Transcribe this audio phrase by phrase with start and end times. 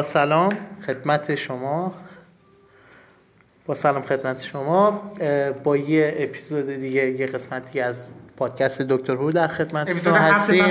[0.00, 0.52] با سلام
[0.86, 1.94] خدمت شما.
[3.66, 5.12] با سلام خدمت شما.
[5.64, 10.16] با یه اپیزود دیگه یه قسمت دیگه از پادکست دکتر هو در خدمت اپیزود شما
[10.16, 10.64] هستیم.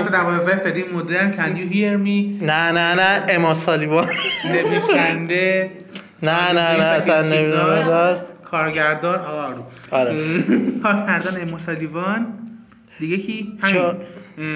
[0.64, 1.32] سری مدرن.
[1.32, 2.42] Can you hear me?
[2.44, 4.08] نه نه نه اما سالیوان
[4.44, 5.70] نویسنده.
[6.22, 8.16] نه نه نه اصلا نمی‌دونم.
[8.44, 9.18] کارگردان.
[9.18, 10.42] آرو آره.
[10.82, 12.26] کارگردان اما سالیوان.
[12.98, 13.96] دیگه کی؟ همین.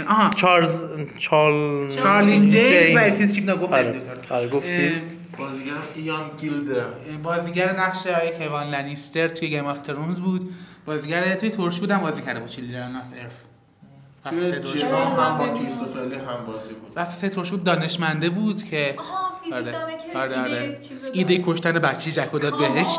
[0.09, 0.31] آها.
[0.31, 0.81] چارلز
[1.19, 2.97] چارل چارلی جیمز.
[2.97, 4.93] و ارتیز چیپنا گفتم آره آره گفتی.
[5.39, 6.83] بازیگر ایان گیلده
[7.23, 10.53] بازیگر نقش آقای کوان لنیستر توی گیم آف ترونز بود.
[10.87, 12.49] بازیگر توی تورش بودم بازی کرده بود.
[12.49, 13.35] چیلدرن آف ارف
[14.31, 16.93] توی فصل جیران دو- هم با کریستوفرلی هم بازی بود.
[16.95, 19.73] فصل سه تورش بود دانشمنده بود که آها فیزیک آره.
[19.73, 20.53] دانه که آره آره.
[20.53, 20.79] ایده.
[21.13, 22.99] ایده کشتن بچه جکو داد بهش.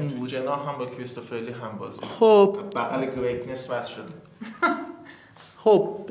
[0.00, 2.00] اون بود جنا هم با کریستوفرلی هم بازی.
[2.02, 2.56] خب.
[2.76, 4.04] بغل گریتنس وصل شده.
[5.64, 6.10] خب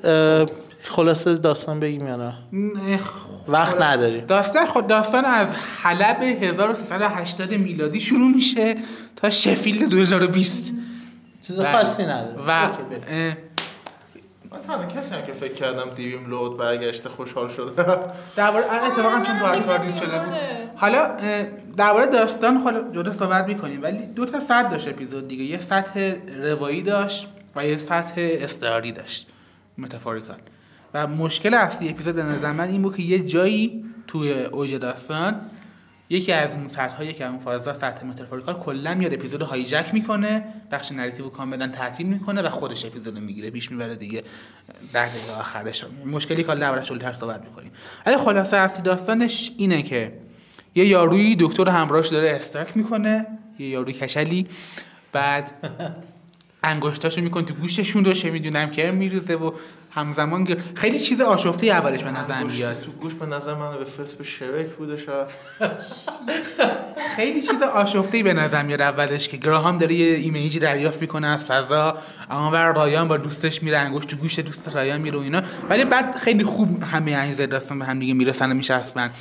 [0.81, 2.99] خلاصه داستان بگیم یا نه؟ نه،
[3.47, 4.25] وقت نداریم.
[4.25, 5.47] داستان خود داستان از
[5.83, 8.75] حلب 1380 میلادی شروع میشه
[9.15, 10.73] تا شفیلد 2020
[11.41, 11.59] چیز.
[11.61, 12.35] خاصی نداره.
[12.47, 12.71] و
[14.51, 17.83] من تنها کسی هم که فکر کردم دیویم لود برگشته خوشحال شده.
[18.35, 20.33] درباره آره، اتفاقا چون تو پاردیس شده بود.
[20.75, 21.17] حالا
[21.77, 25.43] درباره داستان حالا جدا صحبت می‌کنیم ولی دو تا سطح داشت اپیزود دیگه.
[25.43, 29.27] یه سطح روایی داشت و یه سطح استعاری داشت
[29.77, 30.37] metaphorical.
[30.93, 35.41] و مشکل اصلی اپیزود به نظر من این بود که یه جایی توی اوج داستان
[36.09, 40.91] یکی از اون سطح یکی اون فازا سطح metaphorical کلا میاد اپیزود hijack می‌کنه بخش
[40.91, 44.23] narrative کاملا تعطیل می‌کنه و خودش اپیزود رو می‌گیره پیش می‌بره دیگه
[44.93, 45.83] در دقیقه آخرش.
[46.05, 47.71] مشکلی که دربارش جلوتر صحبت می‌کنیم.
[48.05, 50.13] ولی خلاصه اصلی داستانش اینه که
[50.75, 53.25] یه یارویی دکتر همراهش داره stalk می‌کنه
[53.59, 54.47] یه یاروی کشلی.
[55.11, 55.51] بعد
[56.67, 59.51] انگشتاشو می‌کنه تو گوششون رو چه می‌دونم که میریزه و
[59.91, 60.57] همزمان گر...
[60.75, 64.23] خیلی چیز آشفته اولش به نظر بیاد تو گوش به نظر من به فلس به
[64.23, 65.27] شرک بوده شاید.
[67.15, 71.45] خیلی چیز آشفته به نظر میاد اولش که گراهام داره یه ایمیجی دریافت می‌کنه از
[71.45, 71.97] فضا.
[72.29, 75.41] اما بر رایان با دوستش میره انگشت تو گوش دوست رایان میره و اینا.
[75.69, 79.11] ولی بعد خیلی خوب همه این داستان به هم دیگه می‌رسن و میشرسن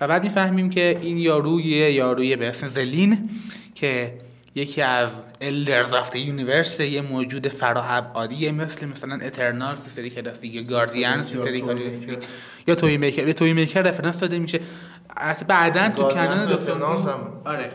[0.00, 3.30] و بعد می‌فهمیم که این یارو یه یاروی به اسم زلین
[3.74, 4.18] که
[4.56, 11.16] یکی از Elders of Universe یه موجود فراابعادیه مثل مثلا Eternal سری کلاسیک یا گاردین
[11.16, 12.18] سری کلاسیک
[12.66, 14.60] یا Toymaker Toymaker reference داده میشه.
[15.48, 16.72] بعدا تو canon دکتر
[17.44, 17.68] آره.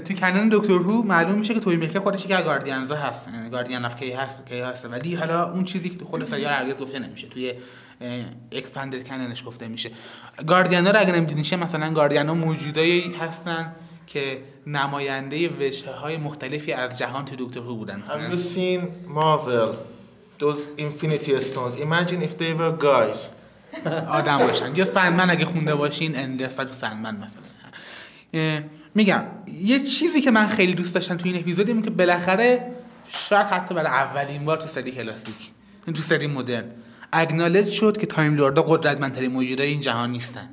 [0.00, 3.28] تو canon Doctor Who معلوم میشه که Toymaker خودش از Guardians ا هست.
[3.50, 6.80] Guardian of کی هست کی هست ولی حالا اون چیزی که تو خود سریال هرگز
[6.80, 7.28] گفته نمیشه.
[7.28, 7.52] توی
[8.52, 9.90] expanded canon ش گفته میشه.
[10.46, 13.72] گاردیانا رو اگه نمیدونیشه مثلا گاردیانا موجودایی هستن.
[14.08, 18.02] که نماینده وجهه های مختلفی از جهان تو دکتر هو بودن.
[18.06, 19.76] Have مثلا you seen Marvel.
[20.40, 21.74] Those Infinity Stones.
[21.76, 23.18] Imagine if they were guys.
[24.18, 24.76] آدم باشن.
[24.76, 28.62] یا Sandman اگه خونده باشین Endless تو Sandman مثلا.
[28.94, 29.24] میگم
[29.62, 32.72] یه چیزی که من خیلی دوست داشتم تو این اپیزود اینه که بالاخره
[33.08, 35.50] شاید حتی برای اولین بار تو سری کلاسیک
[35.86, 36.64] این تو سری مدرن
[37.12, 40.48] acknowledge شد که Time Lord ا قدرتمندترین موجودای این جهان نیستن.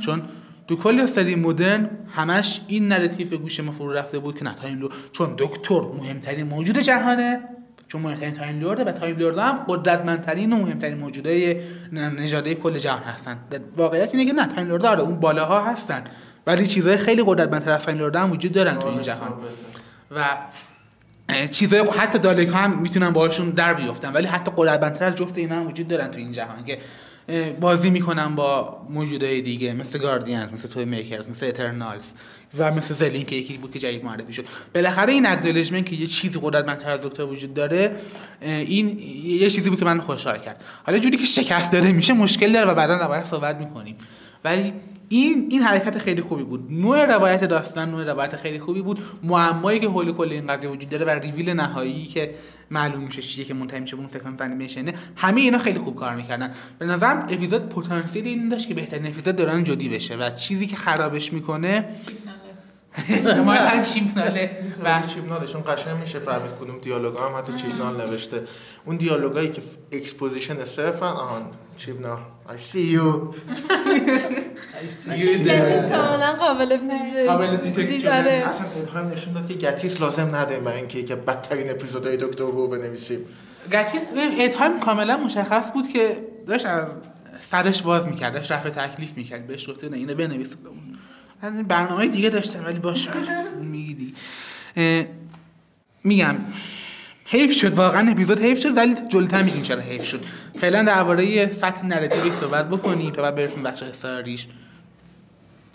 [0.00, 0.22] چون
[0.70, 4.54] تو کل سری مدرن همش این narrative به گوش ما فرو رفته بود که نه
[4.54, 7.40] Time Lord چون دکتر مهمترین موجود جهانه
[7.88, 11.56] چون مهمترین Time Lord ه و Time Lord هم قدرتمندترین و مهمترین موجودای
[11.92, 13.38] ن- نژادهای کل جهان هستن.
[13.76, 16.04] واقعیت اینه که نه Time Lord آره اون بالاها هستن.
[16.46, 19.32] ولی چیزهای خیلی قدرتمندتر از Time Lord هم وجود دارن تو این جهان.
[20.10, 20.24] و
[21.50, 25.66] چیزای حتی دالک هم می‌تونن باهاشون در بیفتن ولی حتی قدرتمندتر از جفت اینا هم
[25.66, 26.78] وجود دارن تو این جهان که
[27.60, 32.06] بازی می‌کنن با موجودای دیگه مثل گاردینز مثل توی میکرز مثل اترنالز
[32.58, 34.44] و مثل زلین که یکی بود که جدید معرفی شد.
[34.74, 37.96] بالاخره این اکنالجمنت که یه چیزی قدرتمندتر از دکتر وجود داره
[38.40, 40.64] این یه چیزی بود که من خوشحال کرد.
[40.86, 43.96] حالا جوری که شکست داده میشه مشکل داره و بعدا دربارش صحبت می‌کنیم.
[44.44, 44.72] ولی
[45.12, 46.66] این این حرکت خیلی خوبی بود.
[46.70, 48.98] نوع روایت داستان نوع روایت خیلی خوبی بود.
[49.22, 52.34] معمایی که حول کل این قضیه وجود داره و ریویل نهایی که
[52.70, 56.14] معلوم میشه چیزی که منتهی میشه به اون سکانس انیمیشنه همه اینا خیلی خوب کار
[56.14, 56.50] می‌کردن.
[56.78, 60.76] به نظرم اپیزود پتانسیل این داشت که بهترین اپیزود دوران جودی بشه و چیزی که
[60.76, 61.84] خرابش می‌کنه
[63.08, 64.50] احتمالاً چیبناله
[64.84, 68.42] و و چیبنالشون قشنگ میشه فهمید کدوم دیالوگا هم حتی چیبنال نوشته.
[68.84, 71.42] اون دیالوگایی که exposition صرفن آهان
[71.78, 72.18] چیبنال
[72.48, 73.34] I see you.
[75.06, 76.78] گتیس کاملا قابل
[77.26, 78.18] قابل detect شدن.
[78.18, 78.30] آره.
[78.30, 82.66] اصلا الهام نشون داد که گتیس لازم نداریم برای اینکه که بدترین اپیزودهای دکتر وو
[82.66, 83.18] بنویسیم.
[83.72, 84.02] گتیس
[84.40, 86.16] اتهام کاملا مشخص بود که
[86.46, 86.86] داشت از
[87.40, 89.46] سرش باز می‌کرد داشت رفع تکلیف می‌کرد.
[89.46, 90.54] بهش گفته نه اینو بنویس.
[91.42, 93.10] من برنامه دیگه داشتم ولی باشه
[93.60, 95.06] میگی دیگه
[96.04, 96.36] میگم
[97.24, 100.24] حیف شد واقعا اپیزود حیف شد ولی جلوتر میگیم چرا حیف شد.
[100.60, 104.46] فعلا درباره سطح نراتیوی صحبت بکنیم تا بعد برسیم بخش استاریش.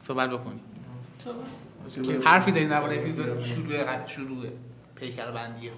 [0.03, 0.59] صحبت بکنیم
[2.23, 4.45] حرفی دارین درباره اپیزود شروع شروع
[4.95, 5.69] پیکر بندی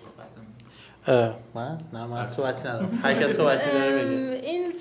[1.07, 2.99] اه، من؟ نه من صحبتی ندارم.
[3.03, 4.41] هر کس صحبتی داره بگه.
[4.43, 4.73] این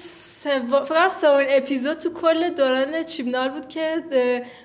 [0.45, 4.03] سوم فقط سومین اپیزود تو کل دوران چیبنال بود که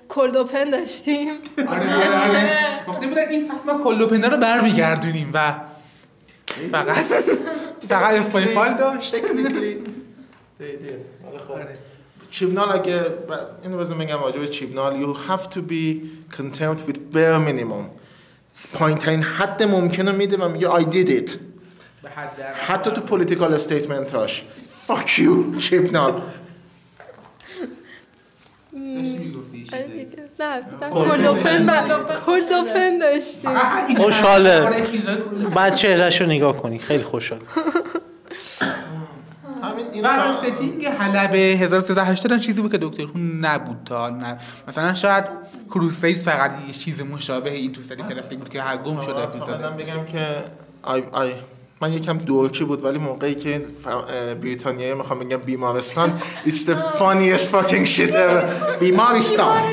[0.09, 1.33] کلد اوپن داشتیم.
[1.67, 5.53] آره آره گفته بودن این فصل ما cold open ا رو برمیگردونیم و
[6.71, 6.95] فقط
[7.89, 9.15] فقط Spyfall داشت.
[9.15, 9.73] Technically,
[10.59, 11.01] they did.
[11.25, 11.59] ولی خب،
[12.31, 13.05] چیبنال اگه
[13.63, 16.01] اینو بزن بگم راجع به چیبنال you have to be
[16.37, 17.89] content with bare minimum.
[18.73, 21.31] پایین ترین حد ممکن رو میده و میگه I did it.
[22.67, 24.43] حتی تو political statement هاش.
[24.87, 26.21] Fuck you چیبنال
[28.97, 30.23] داشتی می‌گفتی آره چیزی دیگه.
[30.39, 30.61] نه
[30.91, 31.67] کلد اوپن
[32.25, 34.61] کلد اوپن داشتیم خوشحاله.
[34.61, 36.79] آره، اپیزود- بعد چهرش رو نگاه کنی.
[36.79, 37.39] خیلی خوشحال.
[40.03, 44.37] و ستینگ حلب 1380 چیزی بود که دکتر هون نبود تا نه.
[44.67, 45.23] مثلا شاید
[45.69, 49.49] کروسید فقط یه چیز مشابه این تو سری کلاسیک بود که هر گم شده اپیزود.
[49.77, 50.27] بگم که
[50.83, 51.33] آی آی
[51.81, 53.61] من یکم دورکی بود ولی موقعی که
[54.41, 58.79] بریتانیایی می‌خوام بگم بیمارستان It's the funniest fucking shit ever.
[58.79, 59.63] بیمارستان.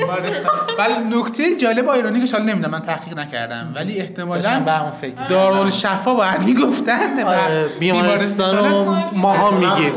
[0.79, 3.71] ولی نکته جالب ایرانی که حالا نمی‌دونم من تحقیق نکردم.
[3.75, 5.27] ولی احتمالاً به همون فکر می‌کردم.
[5.29, 7.23] دارالشفا باید می‌گفتن.
[7.23, 9.93] آره، بیمارستان رو ماها میگیم.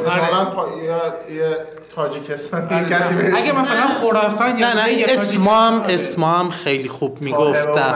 [1.96, 2.84] تاجیکستان آره.
[2.88, 7.94] کسی اگه مثلا خراسان یا نه نه تاجیک- اسما هم اسما هم خیلی خوب می‌گفتن.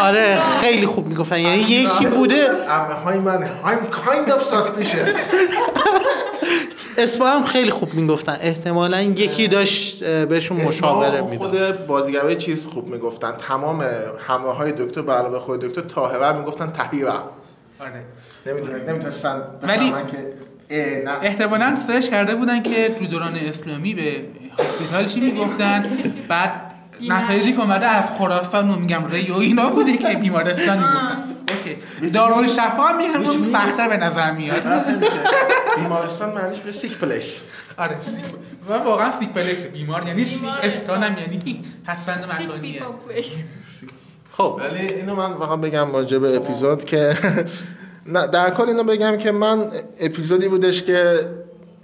[0.00, 1.40] آره خیلی خوب می‌گفتن.
[1.40, 5.08] یعنی یکی بوده عمه های من I'm kind of suspicious.
[6.98, 8.36] اسما هم خیلی خوب می‌گفتن.
[8.40, 11.50] احتمالا یکی داشت بهشون مشاوره می‌داد.
[11.50, 13.32] خود بازیگرای چیز خوب می‌گفتن.
[13.32, 13.84] تمام
[14.28, 18.04] همراه های دکتر به علاوه خود دکتر طاهره می‌گفتن تهیره آره.
[18.46, 20.32] نمی‌دونن نمی‌تونستن ولی- که
[20.70, 21.10] نه.
[21.22, 24.24] احتمالا search کرده بودن که تو دوران اسلامی به
[24.58, 25.84] hospital چی می‌گفتن.
[26.28, 26.50] بعد
[27.08, 31.24] نتایجی که اومده از خراسان میگم ری و اینا بوده که بیمارستان می‌گفتن.
[31.48, 32.08] اوکی.
[32.08, 34.62] دارالشفا هم میگن اون سخت‌تر به نظر میاد.
[35.76, 37.42] بیمارستان معنیش به sick place.
[37.76, 38.24] آره sick
[38.68, 39.66] و واقعا sick place.
[39.66, 42.82] بیمار یعنی sick استان هم یعنی پسوند مکانیه
[44.32, 47.16] خب ولی اینو من فقط بگم راجع به اپیزود که
[48.12, 49.70] در کل اینو بگم که من
[50.00, 51.18] اپیزودی بودش که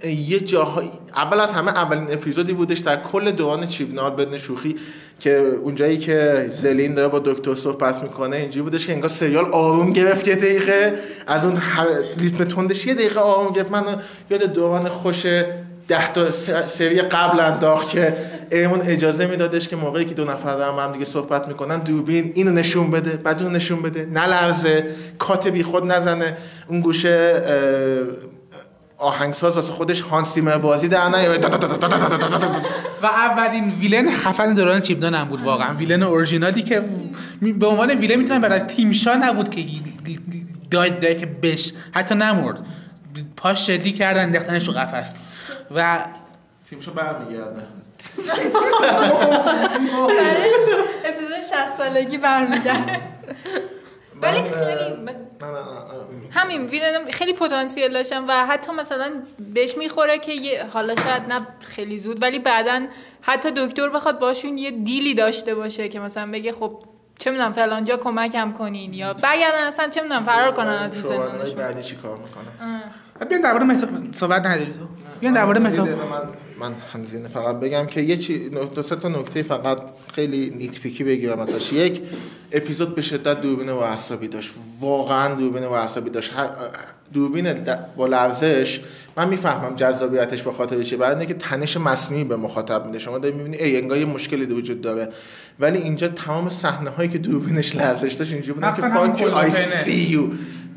[0.03, 4.75] یه جاهای اول از همه اولین اپیزودی بودش در کل دوران چیبنال بدون شوخی
[5.19, 5.31] که
[5.61, 10.27] اونجایی که زلین داره با دکتر صحبت می‌کنه اینجوری بودش که انگار سریال آروم گرفت
[10.27, 10.93] یه دقیقه.
[11.27, 11.61] از اون
[12.17, 13.71] ریتم تندش یه دقیقه آروم گرفت.
[13.71, 13.83] من
[14.29, 15.25] یاد دوران خوش
[15.87, 16.31] ده تا
[16.65, 18.13] سری قبل انداخت که
[18.51, 22.51] ایمون اجازه میدادش که موقعی که دو نفر دارن هم دیگه صحبت می‌کنن دوربین اینو
[22.51, 24.05] نشون بده بعد اون نشون بده.
[24.05, 26.37] نلرزه کات بی خود نزنه.
[26.67, 27.41] اون گوشه
[28.97, 30.99] آهنگساز واسه خودش هانسیمر بازی در
[33.01, 35.75] و اولین ویلن خفن دوران چیپدان هم بود واقعا.
[35.75, 36.83] ویلن اورجینالی که
[37.41, 39.65] به عنوان ویلن می‌تونم برای تیمشا نبود که
[40.71, 42.59] داید که بش حتی نمرد.
[43.37, 45.13] پاش شلی کردن انداختنش تو قفس.
[45.71, 46.05] و
[46.69, 47.63] تیمشو برمیگرده.
[51.05, 53.01] اپیزود 60 سالگی برمیگرد
[54.21, 59.11] ولی خیلی نه نه نه همین ویلن خیلی پتانسیل داشتن و حتی مثلا
[59.53, 62.87] بهش می‌خوره که یه حالا شاید نه خیلی زود ولی بعدا
[63.21, 66.83] حتی دکتر بخواد باشون یه دیلی داشته باشه که مثلا بگه خب
[67.19, 71.55] چه می‌دونم فلانجا کمکم کنین یا برگردن اصلا چه می‌دونم فرار کنن از این زندانشون.
[71.55, 72.83] بعدی چی کار می‌کنه
[73.29, 74.87] بیان درباره متا صحبت نداری تو
[75.19, 75.87] بیان درباره من- متا
[76.59, 79.77] من همزینه فقط بگم که یه چی دو سه تا نکته فقط
[80.15, 82.01] خیلی نیت پیکی بگیرم ازش یک
[82.51, 84.53] اپیزود به شدت دوربین و اعصابی داشت.
[84.79, 86.31] واقعا دوربین و اعصابی داشت
[87.13, 87.53] دوربین
[87.97, 88.79] با لرزش
[89.17, 90.97] من می‌فهمم جذابیتش به خاطر چیه.
[90.97, 92.99] بعد اینکه تنش مصنوعی به مخاطب میده.
[92.99, 95.09] شما داری می‌بینی ای انگار یه مشکلی وجود داره.
[95.59, 99.51] ولی اینجا تمام صحنه هایی که دوربینش لرزش داشت اینجوری بودن که فاک آی.
[99.51, 100.27] سی یو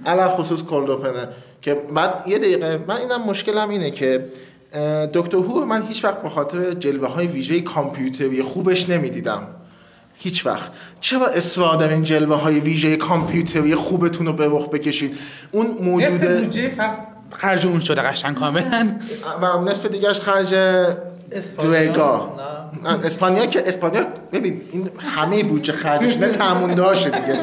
[0.06, 1.28] علا خصوص کلدوپنه
[1.62, 4.26] که بعد یه دقیقه من اینم مشکلم اینه که
[5.14, 9.46] دکتر هو من هیچ وقت به خاطر جلوه های ویژه کامپیوتری خوبش نمی‌دیدم.
[10.18, 10.70] هیچ وقت.
[11.00, 15.16] چرا اصرار دارین جلوه های ویژه کامپیوتری خوبتون رو به رخ بکشید؟
[15.52, 16.96] اون بودجه فصل
[17.32, 18.88] خرج اون شده قشنگ کاملا.
[19.42, 20.54] و نصف دیگرش خرج
[21.58, 22.36] دوگا
[23.04, 23.46] اسپانیا.
[23.46, 27.40] که اسپانیا ببین این همه بودجه خرجش نه تامون داشته دیگه.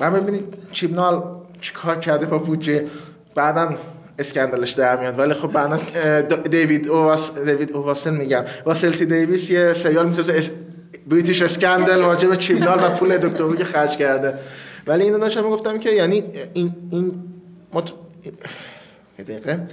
[0.00, 2.86] من ببینید چیبنال چیکار کرده با بودجه؟
[3.34, 3.74] بعدا
[4.18, 5.18] اسکندلش در میاد.
[5.18, 5.78] ولی خب بعدا
[6.50, 10.50] دیوید اوواس دیوید اوواسن میگم واسلتی دیویس یه سریال می‌سازه اس...
[11.06, 14.34] بریتیش اسکندل راجع به و پول دکتر که خرج کرده.
[14.86, 16.24] ولی اینو داشتم می‌گفتم که یعنی
[16.54, 17.22] این این
[17.72, 17.92] مت...
[19.18, 19.66] دقیقه.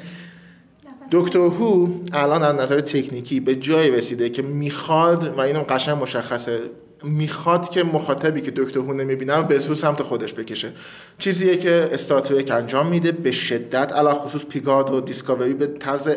[1.12, 6.60] دکتر هو الان از نظر تکنیکی به جای رسیده که می‌خواد و اینم قشنگ مشخصه.
[7.04, 10.72] می‌خواد که مخاطبی که دکتر هو نمی‌بینه به زور سمت خودش بکشه.
[11.18, 16.10] چیزیه که استاتریک انجام میده به شدت علا خصوص پیگاد و دیسکاوری به طرز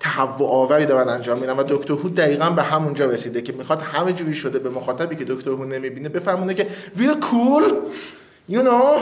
[0.00, 4.12] تهوع آوری دارن انجام میدن و دکتر هو دقیقا به همونجا رسیده که می‌خواد همه
[4.12, 7.72] جوری شده به مخاطبی که دکتر هو نمی‌بینه بفهمونه که we are cool
[8.50, 8.98] you know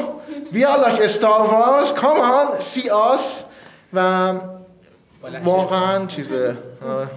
[0.53, 3.45] we are like Star Wars come on see us.
[3.93, 4.33] و
[5.45, 6.57] واقعا چیزه.
[6.89, 7.09] آره.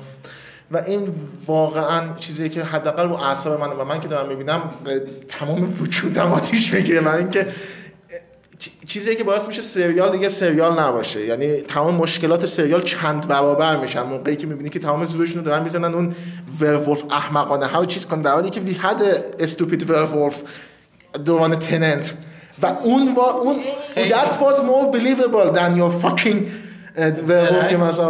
[0.71, 1.07] و این
[1.47, 4.61] واقعا چیزی که حداقل رو اعصاب من و من که دارم می‌بینم
[5.27, 7.47] تمام وجودم آتیش می‌گیره من اینکه
[8.87, 11.25] چیزی که باعث میشه سریال دیگه سریال نباشه.
[11.25, 14.03] یعنی تمام مشکلات سریال چند برابر میشن.
[14.03, 16.15] موقعی که می‌بینی که تمام زورشون رو دارن می‌زنن اون
[16.59, 17.65] ورولف احمقانه.
[17.65, 18.77] ها چیز کن در حالی که وی
[19.39, 20.35] a stupid werewolf
[21.25, 22.13] دوران تننت
[22.61, 23.63] و اون و اون
[23.95, 26.68] that was more believable than your fucking
[27.27, 28.09] ورولف که مثلا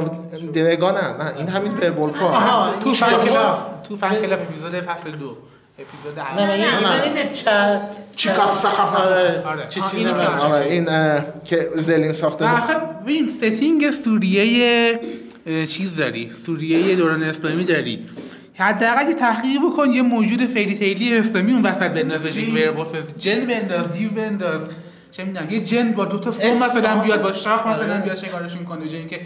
[0.54, 2.74] درگا نه نه این همین ورولف ها.
[2.84, 3.84] تو فن کلاب.
[3.90, 5.38] تو فن کلاب اپیزود فصل دو.
[5.80, 9.44] اپیزود نه نه این چه آره.
[9.46, 9.68] آره.
[9.70, 10.38] چی چی اینو نمی‌دونم.
[10.38, 10.88] که آره این
[11.46, 12.54] که زلین ساخته بود.
[12.54, 15.00] آخه ببین ستینگ سوریه
[15.46, 16.32] چیز داری.
[16.46, 18.06] سوریه دوران اسلامی داری.
[18.56, 23.18] حداقل یه تحقیق بکن یه موجود fairy tale ی اسلامی اون وسط بنداز بشه werewolf
[23.18, 24.62] جن بنداز دیو بنداز.
[25.12, 28.02] چه می‌دونم یه جن با دو تا فوم اسم- مثلا بیاد با شاخ مثلا آره.
[28.02, 29.20] بیاد شکارشون کنه جای اینکه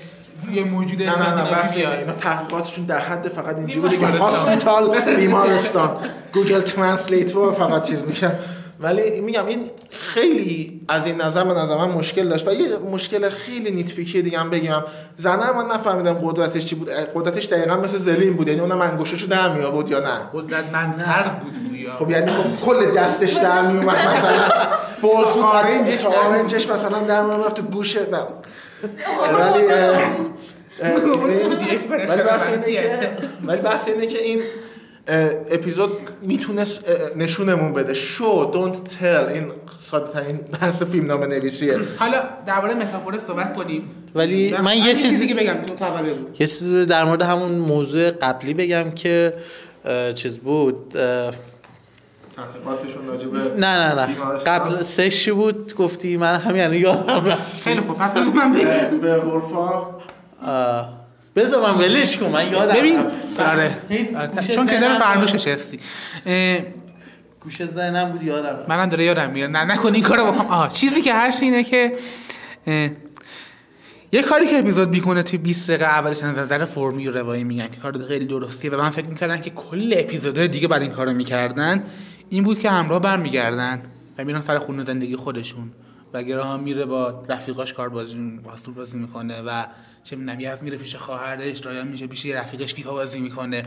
[0.52, 1.76] یه موجود نه نه نه بس.
[1.76, 4.06] بیاد اینا تحقیقاتشون در حد فقط اینجوری بوده که.
[4.20, 5.98] hospital بیمارستان
[6.34, 8.32] Google Translator فقط چیز میشه
[8.84, 13.30] ولی میگم این خیلی از این نظر به نظر من مشکل داشت و یه مشکل
[13.30, 14.84] خیلی nitpicky دیگه هم بگم
[15.16, 16.90] زنه من نفهمیدم قدرتش چی بود.
[16.90, 18.48] قدرتش دقیقا مثل زلین بود.
[18.48, 22.66] یعنی اونم انگشتشو در می آورد یا نه؟ قدرت منتر بود گویا خب یعنی خب
[22.66, 24.50] کل دستش در می اومد مثلا
[25.02, 28.20] بازو آرنجش مثلا در می اومد تو گوشه نه.
[29.34, 29.64] ولی
[31.90, 33.12] ولی بحث اینه که
[33.44, 34.42] ولی بحث اینه که این
[35.08, 35.92] اپیزود
[36.22, 36.84] می‌تونست
[37.16, 37.94] نشونمون بده.
[37.94, 43.90] شو دونت تل این ساده ترین بحث فیلم نامه نویسیه حالا درباره متافور صحبت کنیم.
[44.16, 46.28] ولی من یه چیزی چیزی که بگم تو اول بگو.
[46.40, 49.34] یه چیزی در مورد همون موضوع قبلی بگم که
[50.14, 51.32] چیز بود به
[53.58, 54.16] نه نه نه.
[54.46, 57.62] قبل سشی بود؟ گفتی من همین یعنی یادم رفت.
[57.64, 58.68] خیلی خوب پس من بگم
[60.46, 61.03] اه،
[61.36, 63.00] بذار من ولش کن من یادم ببین.
[63.40, 63.78] آره
[64.18, 64.48] آره.
[64.48, 65.80] چون که داره فرنوشش هستی
[66.26, 66.60] اه،
[67.40, 68.66] گوشه ذهنم بود یادم.
[68.68, 71.94] منم داره یادم میره نه نکن این کارو بکنم آها چیزی که هست اینه که
[74.12, 77.68] یه کاری که اپیزود می‌کنه توی 20 دقیقه اولش از نظر فرمی و روایی میگن
[77.68, 81.14] که کار خیلی درستیه و من فکر می‌کردم که کل اپیزودهای دیگه بعد این کارو
[81.14, 81.84] می‌کردن
[82.30, 83.82] این بود که همراه برمیگردن
[84.18, 85.72] و میرن سر خونه زندگی خودشون
[86.14, 89.66] و گراهام میره با رفیقاش کار بازی باسور بازی می‌کنه و
[90.04, 93.64] چه می‌دونم یز میره پیش خواهرش رایان میشه پیش یه رفیقش فیفا بازی می‌کنه.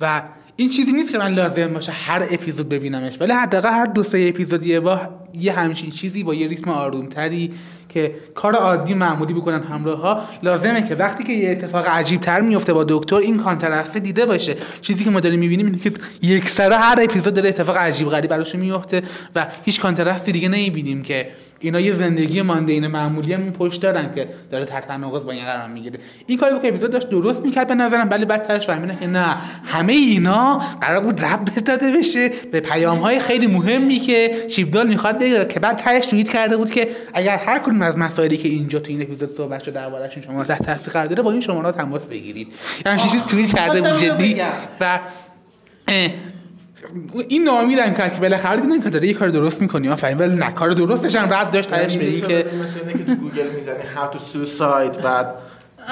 [0.00, 0.22] و
[0.56, 3.20] این چیزی نیست که من لازم باشه هر اپیزود ببینمش.
[3.20, 4.82] ولی حداقل هر دو سه اپیزود یه
[5.34, 7.52] یه همچین چیزی با یه ریتم آرومتری
[7.88, 12.40] که کار عادی معمولی بکنن همراه ها لازمه که وقتی که یه اتفاق عجیب تر
[12.40, 14.56] میفته با دکتر این کانترست دیده باشه.
[14.80, 15.92] چیزی که ما داریم می‌بینیم اینه که
[16.22, 19.02] یک سره هر اپیزود داره اتفاق عجیب غریب براش میفته
[19.34, 21.30] و هیچ کانترستی دیگه نمی‌بینیم که
[21.60, 25.44] اینا یه زندگی ماندین معمولی هم این پشت دارن که داره تحت تناقض با این
[25.44, 25.98] قرار می‌گیره.
[26.26, 29.36] این کاری که اپیزود داشت درست می‌کرد به نظرم ولی بعد ترش فهمیدن که نه.
[29.64, 35.18] همه اینا قرار بود رب داده بشه به پیام های خیلی مهمی که چیپدال می‌خواد
[35.18, 38.78] بگه که بعد ترش توییت کرده بود که اگر هر کدوم از مسائلی که اینجا
[38.78, 42.48] تو این اپیزود صحبت شده دربارهشون شما تاثیر قرار داره با این شماره تماس بگیرید.
[42.86, 44.36] یعنی چیزی توییت کرده بود جدی.
[44.80, 44.98] و
[47.28, 50.18] این ناامیدم کرد که بالاخره دیدن که داره یه کار درست می‌کنی آفرین.
[50.18, 51.70] ولی نه کار درستش هم رد داشت.
[51.70, 55.34] تهش به این که مثل اینه که تو گوگل می‌زنی how to suicide بعد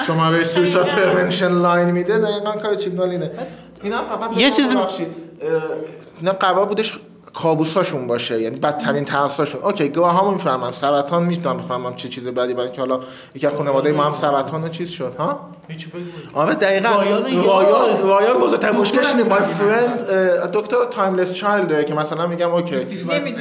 [0.07, 3.31] شما به suicide prevention line میده دقیقا کار چیبنال اینه
[3.83, 4.75] اینا فقط یه چیز-
[6.19, 6.99] اینا قرار بودش
[7.33, 9.63] کابوساشون باشه یعنی بدترین ترساشون.
[9.63, 12.53] اوکی گراهام می‌فهمم سرطان می‌تونم بفهمم چه چیز بدی.
[12.53, 12.99] برای اینکه حالا
[13.35, 15.49] یکی از خانواده ما هم سرطان و چیز شد ها؟
[16.33, 16.89] آره دقیقا.
[16.89, 17.23] رایان
[18.03, 20.03] رایان بزرگترین مشکلش اینه my friend
[20.53, 22.75] دکتر Timeless Child که مثلا میگم اوکی.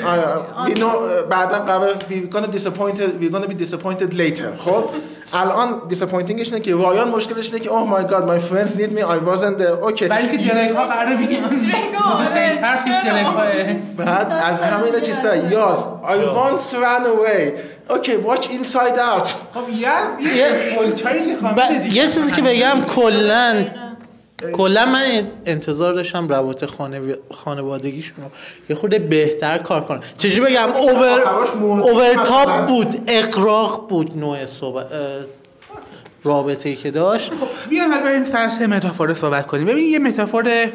[0.07, 4.85] آره know بعدا قرار we gonna disappointed we gonna be disappointed later خب؟
[5.33, 9.03] الان disappointingش اینه که رایان مشکلش اینه که oh my god my friends need me
[9.03, 10.07] I wasn't there اوکی.
[10.07, 12.19] ولی که درک ها قراره درک ها
[13.97, 15.89] بعد از همه اینا چیزا یاس.
[16.05, 17.51] I once ran away
[17.91, 19.67] اوکی watch inside out خب
[21.83, 23.67] دیگه یه چیزی که بگم کلا
[24.53, 27.13] کلا من انتظار داشتم روابط خانو...
[27.31, 28.31] خانوادگیشون رو
[28.71, 30.01] یه خورده بهتر کار کنن.
[30.19, 34.87] چجوری بگم؟ over آخرش مهم- over مثلاً- top بود اغراق بود نوع صحبت
[36.25, 37.31] رابطه ای که داشت.
[37.71, 39.67] بیایم حالا بریم سر سه metaphor صحبت کنیم.
[39.67, 40.69] ببین یه metaphor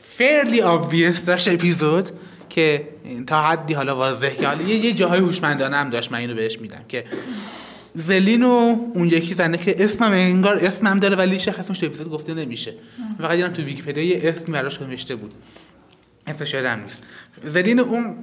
[0.00, 2.10] fairly obvious داشت اپیزود
[2.48, 2.88] که
[3.26, 6.58] تا حدی حالا واضح که حالا یه, یه جاهای هوشمندانه هم داشت من اینو بهش
[6.58, 7.04] میدم که
[7.94, 12.34] زلین و اون یکی زنه که اسمم انگار اسمم داره ولی شخصش تو اپیزود گفته
[12.34, 12.74] نمیشه.
[13.18, 15.34] فقط دیدم تو ویکی‌پدیا یه اسم براش نوشته بود.
[16.26, 17.02] اسمش یادم نیست.
[17.44, 18.14] زلین اون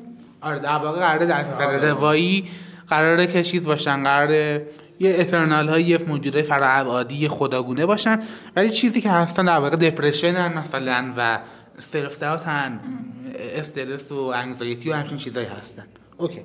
[0.42, 2.50] آره در واقع قراره در نظر روایی
[2.88, 4.68] قراره که چیز باشن قراره
[5.00, 8.20] یه Eternal های یه موجودای فراابعادی خداگونه باشن.
[8.56, 11.40] ولی چیزی که هستن در واقع depression ن مثلا و
[11.80, 12.80] self-doubt ن
[13.56, 15.84] استرس و anxiety و همچین چیزایی هستن.
[16.18, 16.42] okay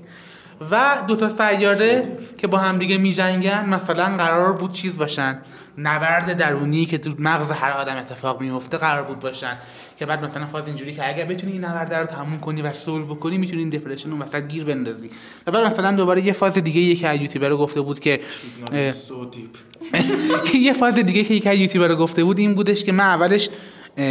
[0.70, 5.38] و دو تا سیاره که با هم دیگه میجنگن مثلا قرار بود چیز باشن؟
[5.78, 9.58] نبرد درونی که تو مغز هر آدم اتفاق میفته قرار بود باشن.
[9.98, 13.04] که بعد مثلا فاز اینجوری که اگر بتونی این نبرد رو تموم کنی و سول
[13.04, 15.10] بکنی می‌تونی این دپرشن رو مثلا گیر بندازی.
[15.46, 18.20] و بعد مثلا دوباره یه فاز دیگه یکی از یوتیوبر گفته بود که.
[20.60, 23.48] یه فاز دیگه که یکی از یوتیوبر گفته بود این بودش که من اولش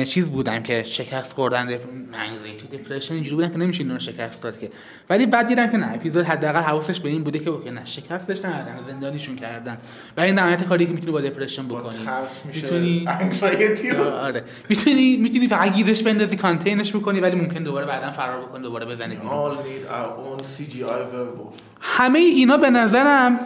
[0.06, 4.70] چیز بودم که شکست خوردن انگزایتی دپرشن اینجوری بودن که نمیشه اینو شکست داد که.
[5.10, 8.46] ولی بعد دیدم که نه اپیزود حداقل حواسش به این بوده که اوکی نه شکستش
[8.46, 9.78] ندادن زندانیشون کردن.
[10.18, 11.98] و این نهایت کاری که می‌تونی با دپرشن بکنی.
[12.46, 14.44] می‌تونی انگزایتی آره.
[14.70, 21.56] می‌تونی می‌تونی فقط گیرش بندازی کانتینش بکنی ولی ممکن دوباره بعدا فرار بکنی دوباره werewolf.
[21.82, 23.40] همه اینا به نظرم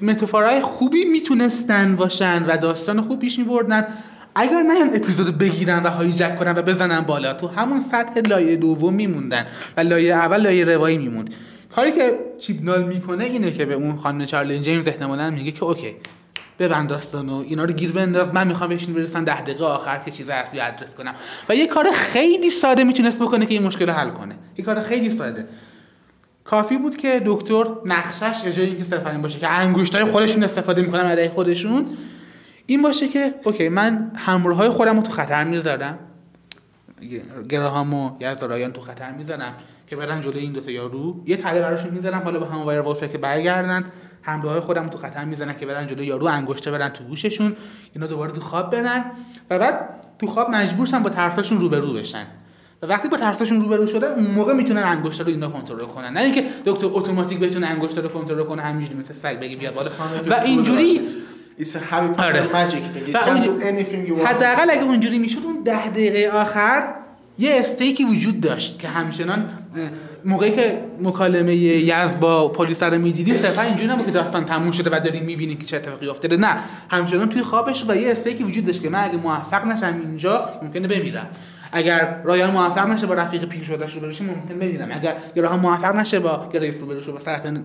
[0.00, 3.86] متافورای خوبی می‌تونستن باشن و داستان خوب پیش میبردن.
[4.34, 8.56] اگر نه این اپیزود بگیرن و هایجک کنن و بزنن بالا تو همون سطح لایه
[8.56, 11.34] دوم میموندن و لایه اول لایه روایی میموند.
[11.74, 15.94] کاری که چیبنال می‌کنه اینه که به اون خانم چارلین جیمز احتمالاً میگه که okay
[16.58, 18.28] ببند داستانو اینا رو گیر بنداز.
[18.34, 21.14] من می‌خوام بهشون برسن ده دقیقه آخر که چیز اصلی ادرس کنم.
[21.48, 24.34] و یه کار خیلی ساده می‌تونست بکنه که این مشکل رو حل کنه.
[24.56, 25.46] یه کار خیلی ساده.
[26.44, 31.02] کافی بود که دکتر نقشش جای اینکه صرفا این باشه که انگشتای خودشون استفاده می‌کنن
[31.02, 31.86] برای خودشون
[32.66, 35.98] این باشه که okay من همراه های خودم رو تو خطر می‌ذارم.
[37.48, 39.54] گراهام و یزدارایان تو خطر می‌ذارم
[39.86, 41.22] که برن جلوی این دوتا یارو.
[41.26, 43.84] یه تله براشون می‌ذارم حالا با همون وایر که برگردن.
[44.22, 47.56] همراه های خودم رو تو خطر می‌زنن که برن جلوی یارو انگشته برن تو گوششون
[47.94, 49.04] اینا دوباره تو خواب برن.
[49.50, 52.26] و بعد تو خواب مجبور شن با طرفشون روبرو بشن.
[52.82, 56.12] و وقتی با طرفشون روبرو شدن اون موقع می‌تونن انگشته رو اینا کنترل کنن.
[56.12, 59.90] نه اینکه دکتر اتوماتیک بتونه انگشته رو کنترل کنه همینجوری مثل سگ بگی بیا بالا.
[60.30, 61.00] و اینجوری
[61.60, 62.42] It's a Harry Potter آره.
[64.24, 66.94] حداقل اگه اونجوری می‌شد اون ده دقیقه آخر
[67.38, 69.48] یه stake ی وجود داشت که همچنان
[70.24, 74.90] موقعی که مکالمه یز با پلیس رو می‌دیدیم صرفا اینجوری نبود که داستان تموم شده
[74.90, 76.36] و داریم می‌بینیم که چه اتفاقی افتاده.
[76.36, 76.56] نه
[76.90, 80.48] همچنان توی خوابش و یه stake ی وجود داشت که من اگه موفق نشم اینجا
[80.62, 81.26] ممکنه بمیرم.
[81.76, 85.96] اگر رایان موفق نشه با رفیق پیر شدهش روبرو شه ممکن بمیرم اگر گراهام موفق
[85.96, 87.64] نشه با گریس روبرو شه با سرطان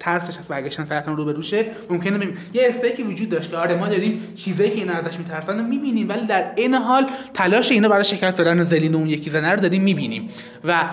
[0.00, 3.88] ترسش از برگشتن سرطان روبرو شه ممکنه بمیرم یه استیکی وجود داشت که آره ما
[3.88, 8.04] داریم چیزایی که اینا ازش میترسن رو می‌بینیم ولی در این حال تلاش اینا برای
[8.04, 10.28] شکست دادن زلین و اون یکی زنه رو داریم می‌بینیم.
[10.64, 10.84] و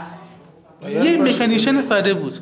[1.03, 2.33] یه مکانیشن که- ساده بود.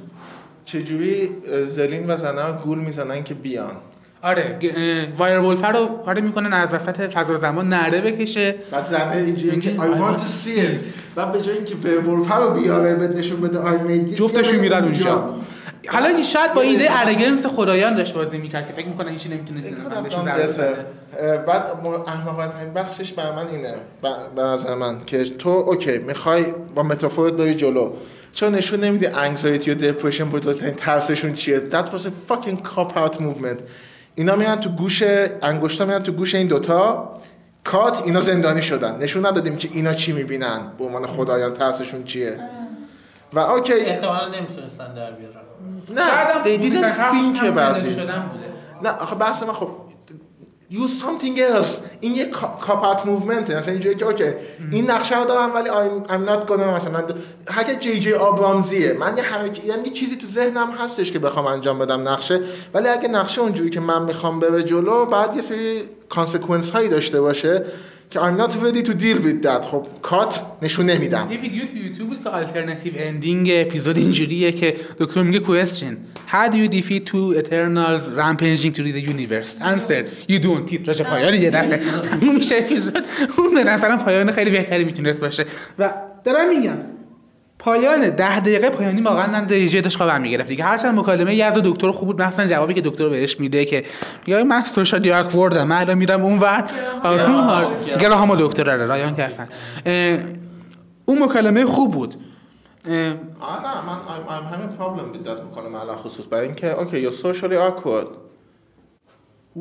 [0.66, 1.30] چجوری
[1.68, 3.76] زلین و زنه گول می‌زنن که بیان؟
[4.24, 4.60] آره
[5.18, 8.56] وایر ولفر رو کاری می‌کنن از وسط فضا زمان نره بکشه.
[8.72, 10.82] بعد زنه اینجوری که I want to see it.
[11.16, 14.16] بعد به جای اینکه ورولف رو بیاره به نشون بده I made it.
[14.16, 15.36] جفتشون میرن اونجا.
[15.88, 16.88] حالا شاید با ایده.
[16.90, 19.62] ارگنس خدایان داشت بازی می‌کرد که فکر می‌کنه هیچی نمی‌تونه
[21.48, 21.64] بعد
[22.08, 23.74] احمقانه ترین بخشش بر من اینه.
[24.36, 27.94] به نظر من که تو okay می‌خوای با metaphor ت بری جلو.
[28.34, 33.16] چون نشون نمیدی anxiety و depression بزرگترین ترسشون چیه؟ That was a fucking cop out
[33.18, 33.62] movement.
[34.16, 35.04] اینا میرن تو گوش
[35.42, 37.14] انگشتا میرن تو گوش این دوتا.
[37.64, 38.98] کات اینا زندانی شدن.
[38.98, 40.60] نشون ندادیم که اینا چی می‌بینن.
[40.78, 42.40] به عنوان خدایان ترسشون چیه.
[43.34, 43.74] و okay.
[43.74, 45.36] احتمالا نمی‌تونستن در بیارن.
[45.96, 46.44] نه.
[46.44, 47.84] they didn't think about it.
[47.84, 48.54] بوده.
[48.84, 49.70] نه آخه بحث من خب
[50.72, 54.34] use something else این یه cop out movement مثلا اینجوری که okay
[54.72, 57.04] این نقشه رو دارم ولی I'm, I'm not gonna مثلا
[57.50, 61.80] حتی جی جی آبرامزیه من یه حرکت یعنی چیزی تو ذهنم هستش که بخوام انجام
[61.80, 62.40] بدم نقشه
[62.74, 67.22] ولی اگه نقشه اونجوری که من می‌خوام بره جلو بعد یه سری consequence هایی داشته
[67.22, 67.66] باشه.
[68.14, 69.66] که I'm not ready to deal with that.
[69.66, 71.28] خب کات نشون نمیدم.
[71.32, 75.96] یه ویدیو تو یوتیوب بود که alternative ending اپیزود اینجوریه که دکتر میگه question.
[76.32, 79.52] How do you defeat two eternals rampaging through the universe?
[79.62, 80.66] Answer you don't.
[80.70, 81.78] تیتراژ پایان یه دفعه.
[82.10, 83.06] تموم میشه اپیزود.
[83.38, 85.46] اون به نظرم پایان خیلی بهتری می‌تونست باشه.
[85.80, 86.78] و دارم میگم
[87.64, 91.58] پایان ده دقیقه پایانی واقعا من دیگه داشت خوابم می‌گرفت دیگه هرچند مکالمه یه از
[91.64, 93.84] دکتر خوب بود مثلا جوابی که دکتر بهش میده که
[94.28, 96.64] میگه من سوشال اکوردم من الان میرم اونور
[98.00, 98.36] گراهام.
[98.36, 99.48] دکتر رو رایان کردن.
[101.06, 102.16] اون مکالمه خوب بود.
[102.86, 103.18] نه
[103.88, 103.98] من
[104.52, 108.08] having problem with that مکالمه علی خصوص برای اینکه okay you're socially awkward.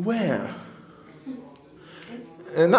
[0.07, 0.72] Where?
[2.59, 2.79] نه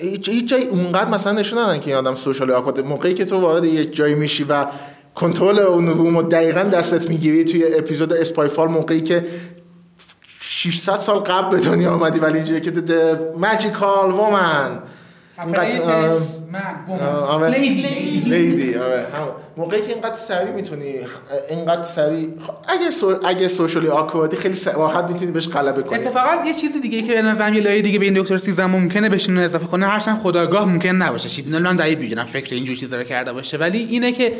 [0.00, 3.64] هیچ جایی اونقدر مثلا نشون ندن که این آدم social awkward موقعی که تو وارد
[3.64, 4.66] یک جایی میشی و
[5.14, 9.26] کنترل اون رو دقیقا دستت می‌گیری توی اپیزود اسپایفال موقعی که
[10.40, 14.93] 600 سال قبل به دنیا آمدی ولی اینجوری که the magical woman.
[15.42, 17.58] اینقدر آره.
[17.58, 18.74] lady.
[18.74, 19.06] آره.
[19.56, 20.94] موقعی که اینقدر سریع می‌تونی
[21.50, 22.28] اینقدر سریع
[22.68, 23.18] اگه سو...
[23.24, 25.98] اگه socially awkward ی خیلی راحت می‌تونی بهش غلبه کنی.
[25.98, 29.08] اتفاقا یه چیز دیگه که به نظرم یه لایه دیگه به این دکتر سیزده ممکنه
[29.08, 31.28] بهش اینو اضافه کنه هرچند خودآگاه ممکن نباشه.
[31.28, 33.56] چیبنال من دایی بگیرم فکر اینجور چیزا رو کرده باشه.
[33.56, 34.32] ولی اینه که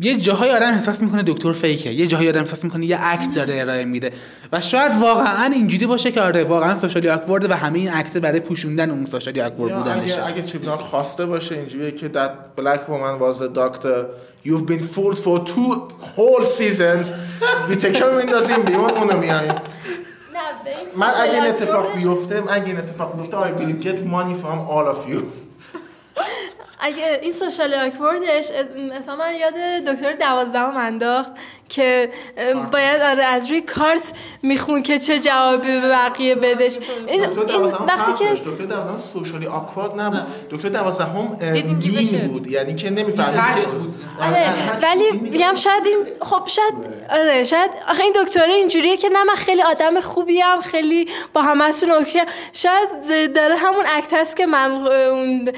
[0.00, 1.90] یه جاهای آدم احساس می‌کنه دکتر fake ه.
[1.92, 4.12] یه جاهای آدم احساس می‌کنه یه act داره ارائه میده.
[4.52, 8.40] و شاید واقعا اینجوری باشه که آره واقعا socially awkward و همه این act برای
[8.40, 10.14] پوشوندن اون socially awkward یا بودنشه.
[10.14, 14.06] اگه اگه چیبنال خواسته باشه اینجوریه که that black woman was the doctor.
[14.46, 15.70] You've been fooled for two
[16.16, 17.12] whole seasons.
[17.68, 19.54] We take her میندازیم بیرون اونو میاریم
[20.98, 24.94] من اگه این اتفاق بیفته اگه این اتفاق بیفته I will get money from all
[24.94, 25.47] of you.
[26.80, 28.50] اگه این سوشال اکوردش
[28.92, 29.54] اتفاقا یاد
[29.86, 31.32] دکتر دوازدهم انداخت.
[31.68, 32.10] که
[32.72, 37.26] باید آره از روی کارت میخون که چه جوابی به بقیه بدش این,
[37.88, 38.32] وقتی که.
[38.32, 40.20] دکتر دوازدهم socially awkward نبود.
[40.50, 41.38] دکتر دوازدهم.
[41.52, 42.46] mean بود.
[42.46, 43.94] یعنی که نمی‌فهمید بود.
[44.20, 44.46] آره
[44.82, 46.74] ولی میگم شاید این خب شاید
[47.10, 51.90] آره شاید آخه این دکتره اینجوریه که نه من خیلی آدم خوبیم خیلی با همتون
[51.90, 52.20] okay
[52.52, 52.88] شاید
[53.34, 55.50] داره همون act هست که من اون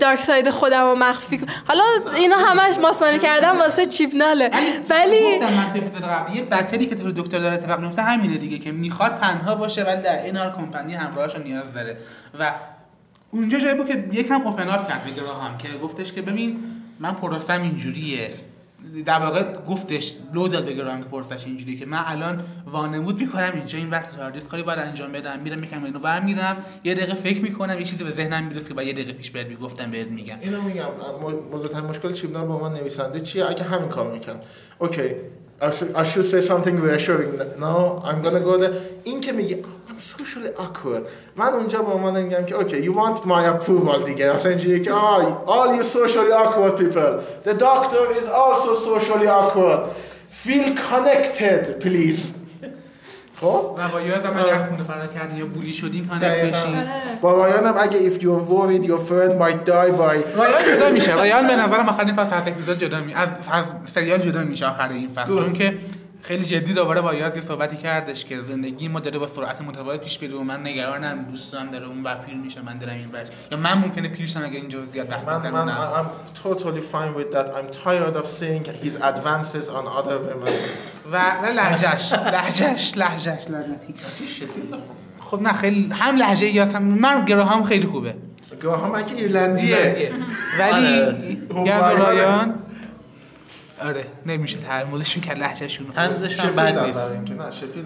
[0.00, 1.84] dark side خودم رو مخفی کنم حالا
[2.16, 4.50] اینا همش ماسمالی کردن واسه چیبناله.
[4.90, 8.36] ولی گفتم من تو اپیزود قبلی battle ی که تو دکتر داره اتفاق میفته همینه
[8.38, 11.96] دیگه که می‌خواد تنها باشه ولی در این حال کمپانی همراهش نیاز داره.
[12.38, 12.52] و
[13.30, 16.58] اونجا جایی بود که یکم open up کرد به گراهام که گفتش که ببین
[17.00, 18.34] من پروسم اینجوریه.
[19.06, 23.50] در واقع گفتش لو داد به گراهام که پروسش اینجوریه که من الان وانمود می‌کنم
[23.54, 27.42] اینجا این وقت تاردیس کاری باید انجام بدم میرم یکم اینو برمیرم یه دقیقه فکر
[27.42, 30.36] می‌کنم یه چیزی به ذهنم می‌رسه که بعد یه دقیقه پیش بهت می‌گفتم بهت میگم.
[30.40, 30.88] اینو میگم
[31.52, 34.44] بزرگترین مشکل چیبنال با من نویسنده چیه؟ اگه همین کار می‌کرد.
[34.78, 35.10] okay.
[35.61, 39.61] I should, I should say something reassuring no I'm gonna go there این که میگه
[39.63, 41.03] "Oh, I'm socially awkward
[41.35, 44.91] من اونجا با من میگم که okay you want my approval دیگه مثلا اینجوریه که
[44.91, 49.79] ah, all you socially awkward people the doctor is also socially awkward
[50.29, 52.33] feel connected please
[53.44, 56.42] خب؟ و با یازم اگر خونه فرار کردی یا بولی شدین کانکت.
[56.42, 56.76] بشین.
[57.20, 61.14] با رایانم اگه if you're worried your friend might die by رایان جدا میشه.
[61.14, 64.66] رایان به نظرم آخر این فصل از اپیزود جدا می از از سریال جدا میشه
[64.66, 65.38] آخر این فصل.
[65.38, 65.78] چون که
[66.24, 70.00] خیلی جدی دوباره با یاز یه صحبتی کردش که زندگی ما داره با سرعت متفاوت
[70.00, 73.26] پیش میره و من نگرانم دوستم داره اون بر پیر میشه من دارم این برش
[73.52, 77.30] یا من ممکنه پیر شم اگه اینجا زیاد وقت بذارم I- I'm totally fine with
[77.36, 77.46] that.
[77.48, 80.52] I'm tired of seeing his advances on other women.
[81.12, 83.94] و و لهجهش لهجهش لهجهش لعنتی
[85.20, 88.14] خب نه خیلی هم لهجه یاس هم من گراهام خیلی خوبه.
[88.62, 90.12] گراهام اگه ایرلندیه.
[90.58, 91.38] ولی آره.
[91.66, 92.54] یاز و رایان
[93.82, 94.58] آره نمیشه.
[94.58, 97.12] تحملشون که لهجهشون تنزش هم شفیل بد نیست.
[97.12, 97.84] اینکه نه شفیل.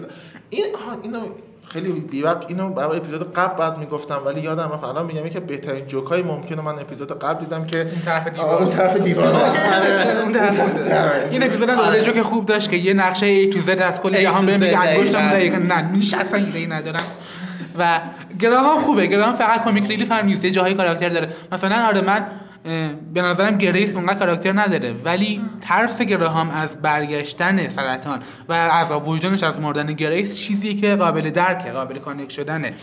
[0.49, 0.65] این
[1.03, 1.19] اینو
[1.67, 5.39] خیلی بی ربط اینو برای اپیزود قبل بعد می‌گفتم ولی یادم رفت الان میگم که
[5.39, 8.55] بهترین جوک های ممکنه من اپیزود قبل دیدم که اون طرف دیوار.
[8.55, 11.13] اون طرف دیوار.
[11.31, 14.01] این اپیزود هم دوره جو که خوب داشت که یه نقشه A to Z از
[14.01, 14.79] کل جهان بهم میگه.
[14.79, 15.57] انگشتم دقیقاً.
[15.57, 17.03] نه من شخصا ایده ای ندارم.
[17.79, 18.01] و
[18.39, 19.05] گراهام خوبه.
[19.05, 20.45] گراهام فقط کمیک ریلیف هم نیست.
[20.45, 21.29] یه جاهای کاراکتر داره.
[21.51, 22.25] مثلا آره من
[23.13, 24.93] به نظرم گریس اونقدر کاراکتر نداره.
[25.05, 28.19] ولی ترس گراهام از برگشتن سرطان
[28.49, 32.73] و از وجدانش از مردن گریس چیزی که قابل درکه قابل connect شدنه.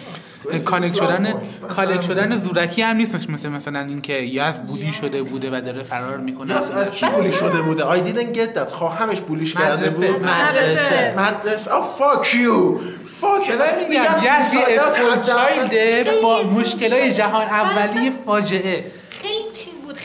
[0.64, 1.34] connect شدن
[1.68, 6.18] connect شدن زورکی هم نیست مثل مثلا اینکه یاز bully شده بوده و داره فرار
[6.18, 6.54] می‌کنه.
[6.54, 8.70] از, از کی bully شده بوده؟ I didn't get that.
[8.72, 10.04] خواهمش bully ش کرده بود.
[10.04, 11.14] مدرسه.
[11.18, 11.70] مدرسه.
[11.70, 12.80] oh fuck you.
[13.20, 18.84] Fuck چرا میگم؟ child ه با مشکلای جهان اولی فاجعه.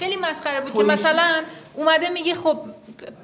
[0.01, 0.83] خیلی مسخره بود که.
[0.83, 1.29] مثلا
[1.75, 2.57] اومده میگه خب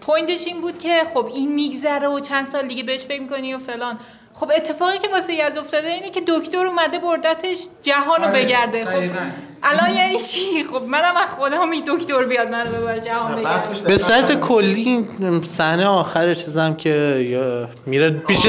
[0.02, 3.58] پوینتش این بود که خب این میگذره و چند سال دیگه بهش فکر می‌کنی و
[3.58, 4.00] فلان
[4.34, 8.86] خب اتفاقی که واسه یز افتاده اینه که دکتر اومده بردتش جهان رو آره، بگرده
[8.86, 9.16] خب.
[9.64, 13.98] الان یعنی چی خب منم از خودم این دکتر بیاد منو ببره جهان بگرده به
[13.98, 15.08] صورت کلی
[15.44, 18.48] صحنه آخر چیزم که میره پیش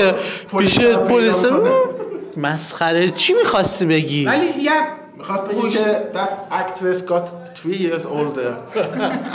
[0.58, 1.44] پیش پلیس.
[2.36, 4.72] مسخره چی می‌خواستی بگی ولی یه
[5.17, 7.27] میخواست بگه که that actress got
[7.59, 8.51] three years older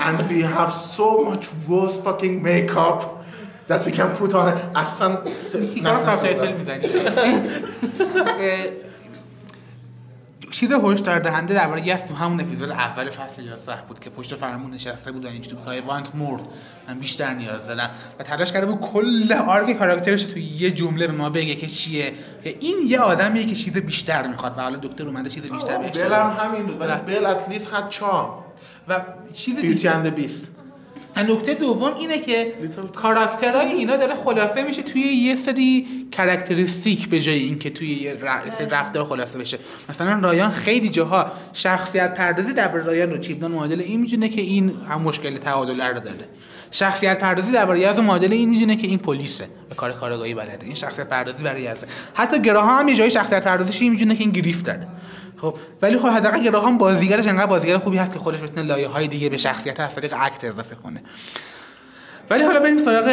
[0.07, 3.01] and we have so much worse fucking makeup
[3.69, 5.19] that we can put on اصلا
[5.75, 6.89] تیکار سابتایتل میزنی
[10.54, 14.72] چیز هشدار دهنده درباره یه تو همون اپیزود اول فصل 11 بود که پشت فرمون
[14.72, 16.42] نشسته بود و اینجوری که وانت مورد.
[16.88, 17.90] من بیشتر نیاز دارم.
[18.20, 22.14] و تلاش کرده بود کل آرک کاراکترش تو یه جمله به ما بگه که چیه.
[22.44, 25.92] که این یه آدمیه که چیز بیشتر می‌خواد و حالا دکتر اومده چیز بیشتر بهش
[25.92, 26.82] بیل هم همین بود.
[26.82, 28.44] ولی بل at least had charm
[28.88, 29.02] و
[29.34, 30.52] چیز beauty and beast
[31.22, 32.54] نکته دوم اینه که
[32.96, 38.50] کاراکترهای اینا داره خلاصه میشه توی یه سری characteristic به جای اینکه توی یه ر-
[38.50, 39.58] سری رفتار خلاصه بشه.
[39.90, 44.72] مثلا رایان خیلی جاها شخصیت پردازی درباره رایان رو چیبنال معادل این می‌دونه که این
[44.90, 46.26] هم مشکل تعادل رو داره.
[46.72, 50.66] شخصیت پردازی درباره یز معادل این می‌دونه که این پلیسه به کار کارآگاهی بلده.
[50.66, 54.24] این شخصیت پردازی برای یزه حتی گراها هم یه جای شخصیت پردازیش این می‌دونه که
[54.24, 54.88] این گریف داره
[55.44, 58.88] خب ولی خب حداقل گراها هم بازیگرش انقدر بازیگر خوبی هست که خودش بتونه لایه
[58.88, 61.02] های دیگه به شخصیت از طریق اکت اضافه کنه.
[62.30, 63.08] ولی حالا بریم سراغ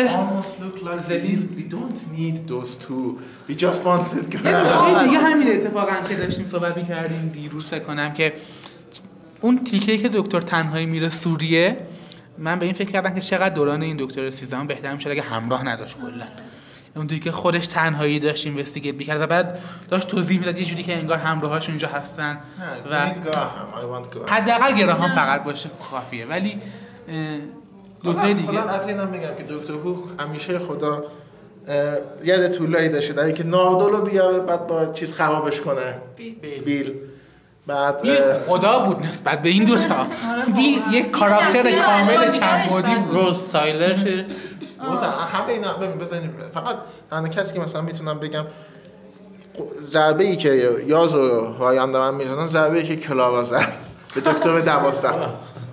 [5.05, 8.33] دیگه همین اتفاقا که داشتیم صحبت می‌کردیم دیروز فکر کنم که
[9.41, 11.77] اون تیکه که دکتر تنهایی میره سوریه
[12.39, 15.67] من به این فکر کردم که چقدر دوران این دکتر سیزدهم بهتر می‌شد اگه همراه
[15.67, 16.27] نداشت کلا.
[16.97, 19.59] اون دیگه خودش تنهایی داشت اینوستیگیت می‌کرد و بعد
[19.91, 22.39] داشت توضیح می‌داد یه جوری که انگار همراهاش اونجا هستن
[22.91, 23.07] و
[24.27, 26.27] حداقل گراهام فقط باشه کافیه.
[26.27, 26.61] ولی
[28.03, 28.47] دوتای دیگه.
[28.47, 31.05] حالا حتی اینم بگم که دکتر هو همیشه خدا
[32.25, 35.95] ید طولایی داشته در اینکه نادل رو بیاره بعد با چیز خرابش کنه.
[36.65, 36.95] بیل.
[37.67, 40.07] بعد بیل اه، خدا بود نسبت به این دوتا
[40.57, 42.87] بیل یک کاراکتر کامل چند بود.
[43.11, 43.97] روز تایلر
[45.33, 46.77] همه اینا ببین بزنید فقط
[47.11, 48.45] تنها کسی که مثلا می‌تونم بگم
[49.83, 53.73] ضربه ای که یاز و رایان دارن می‌زنن ضربه ای که کلارا زد
[54.15, 55.09] به دکتر دوازده.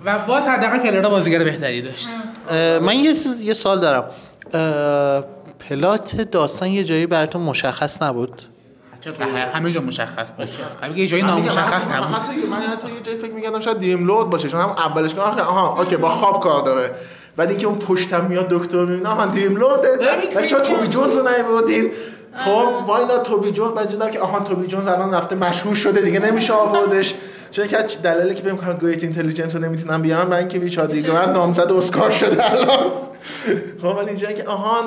[0.04, 2.08] و باز حداقل کلرا بازیگر بهتری داشت.
[2.82, 4.04] من یه چیز- یه سال دارم.
[5.68, 8.42] پلات داستان یه جایی براتون مشخص نبود؟
[9.54, 10.48] همه جا مشخص بود.
[10.96, 12.10] یه جایی من نامشخص من نبود.
[12.50, 15.42] من حتی یه جایی فکر می‌کردم شاید دیم لود باشه چون هم اولش که آخه
[15.42, 16.90] آها اوکی با خواب کار داره.
[17.38, 19.88] بعد اینکه اون پشتم میاد دکتر می‌بینه آها Dream Lord ه.
[20.36, 21.90] ولی چرا توبی جونز رو نیوردین؟
[22.44, 26.00] خب وای اینا توبی جونز بعد دیدم که آها توبی جونز الان رفته مشهور شده
[26.00, 27.14] دیگه نمیشه آوردش.
[27.50, 30.90] چون که از دلایلی که فکر کنم Great Intelligence رو نمی‌تونم بیارم برای اینکه ریچارد
[30.90, 32.90] ای گرنت نامزد اسکار شده الان.
[33.82, 34.84] خب ولی اینجا که آهان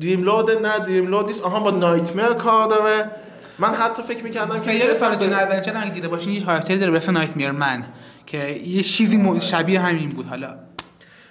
[0.00, 1.42] Dream Lord نه Dream Lord نیست.
[1.42, 3.10] آهان با nightmare کار داره.
[3.58, 6.96] من حتی فکر می‌کردم که می‌تونستم Sarah Jane Adventures دیده باشین یه کاراکتری داره به
[6.96, 7.84] اسم Nightmare Man
[8.26, 10.67] که یه چیزی شبیه همین بود حالا.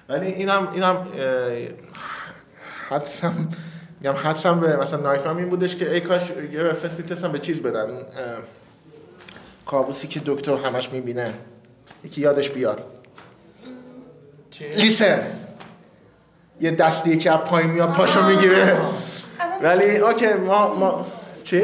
[0.10, 1.08] ولی اینم اینم
[2.90, 3.50] حدسم
[4.02, 7.62] میگم حدسم به مثلا نایتمر این بودش که ای کاش یه رفرنس می‌تونستم به چیز
[7.62, 7.88] بدن.
[9.66, 11.34] کابوسی که دکتر همش می‌بینه.
[12.04, 12.86] یکی یادش بیاد.
[14.62, 15.20] لیسن.
[16.62, 18.78] یه دستی که از پایین میاد پاشو می‌گیره.
[19.62, 21.06] ولی اوکی ما ما
[21.44, 21.62] چی؟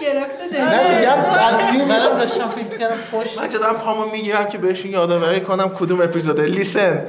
[0.00, 4.90] گرفته نه میگم قطعی منم داشتم فکر کردم پشت من جدا پامو می‌گیرم که بهشون
[4.90, 7.06] یادآوری کنم کدوم اپیزوده لیسن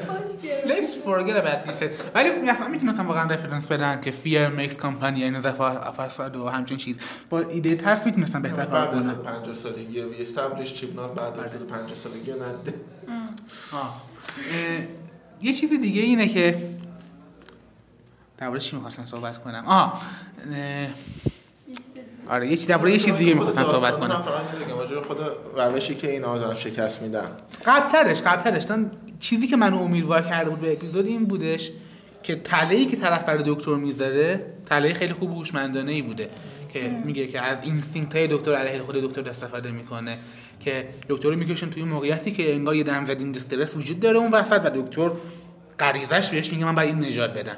[0.65, 1.83] Let's forget about this.
[2.15, 5.41] ولی مثلا می‌تونستم واقعا رفرنس بدن که fear makes company این
[5.97, 6.97] فساد و همچین چیز.
[7.29, 9.09] با ایده ترس می‌تونستم بهتر کار بعد کنم.
[9.09, 12.73] از 50 سالگی وی استابلیش چیپنات بعد از 50 سالگی نده
[15.41, 16.69] یه چیز دیگه اینه که
[18.37, 20.01] درباره چی می‌خواستم صحبت کنم؟ آه.
[22.29, 24.23] آره یه چیز درباره یه چیز دیگه می‌خواستم صحبت کنم.
[24.23, 25.17] کنم خود
[25.57, 27.31] روشی که این آزان شکست میدن.
[27.65, 28.65] قبلترش قبلترش.
[29.19, 31.71] چیزی که منو امیدوار کرده بود به اپیزود این بودش
[32.23, 36.29] که تله‌ای که طرف برای دکتر می‌ذاره تله خیلی خوب هوشمندانه ای بوده
[36.73, 40.17] که میگه که از اینستینکت های دکتر علیه خود دکتر استفاده می‌کنه
[40.59, 44.31] که دکتر رو می‌کشن توی موقعیتی که انگار یه دم زدین استرس وجود داره اون
[44.31, 45.11] وسط و دکتر
[45.79, 47.55] غریزش بهش میگه من باید این نجات بدم.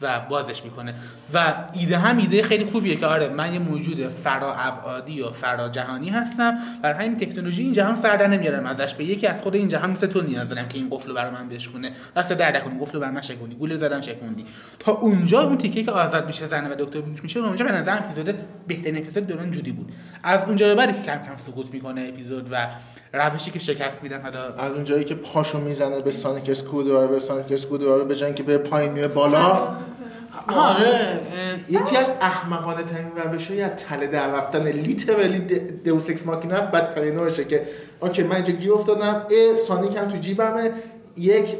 [0.00, 0.94] و بازش می‌کنه.
[1.34, 5.68] و ایده هم ایده خیلی خوبیه که آره من یه موجود فرا ابعادی و فرا
[5.68, 6.58] جهانی هستم.
[6.82, 9.90] برای همین تکنولوژی این جهان سر در نمیارم ازش به یکی از خود این جهان
[9.90, 11.92] مثل تو نیاز دارم که این قفل رو برای من بشکونه.
[12.16, 13.54] دست در نکنی قفل رو بر من شکونی.
[13.54, 14.44] گول زدم شکوندی.
[14.78, 17.98] تا اونجا اون تیکه که آزاد میشه زنه و دکتر بیهوش میشه اونجا به نظر
[17.98, 18.34] اپیزود
[18.66, 19.92] بهترین اپیزود دوران جودی بود.
[20.22, 22.68] از اونجا به بعد که کم کم سقوط می‌کنه اپیزود و
[23.12, 27.20] روشی که شکست میدن حالا از اون جایی که پاشو می‌زنه به sonic screwdriver به
[27.20, 29.68] sonic screwdriver به جای اینکه به پایین میره بالا.
[30.48, 31.20] آره.
[31.68, 35.38] یکی از احمقانه ترین روش های از تله در رفتن literally
[35.84, 37.62] deus ex machina بدترین نوعشه که
[38.00, 40.72] اوکی من اینجا گیر افتادم ای sonic هم تو جیبمه.
[41.16, 41.56] یک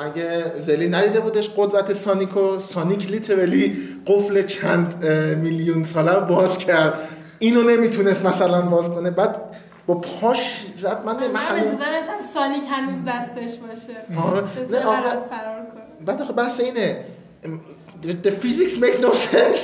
[0.00, 5.04] مگه زلین ندیده بودش قدرت sonic و؟ sonic literally قفل چند
[5.42, 6.94] میلیون ساله باز کرد.
[7.38, 9.10] اینو نمی‌تونست مثلا باز کنه.
[9.10, 9.40] بعد
[9.86, 14.20] با پاش زد من نه- من من هنوز- انتظار داشتم سالیک هنوز دستش باشه.
[14.28, 14.40] آره.
[14.70, 17.04] نه، آخه- فرار کنه بعد آخه بحث اینه
[18.24, 19.58] The physics make no sense.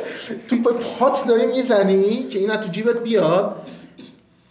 [0.49, 3.57] تو با پات داری می‌زنی که این از تو جیبت بیاد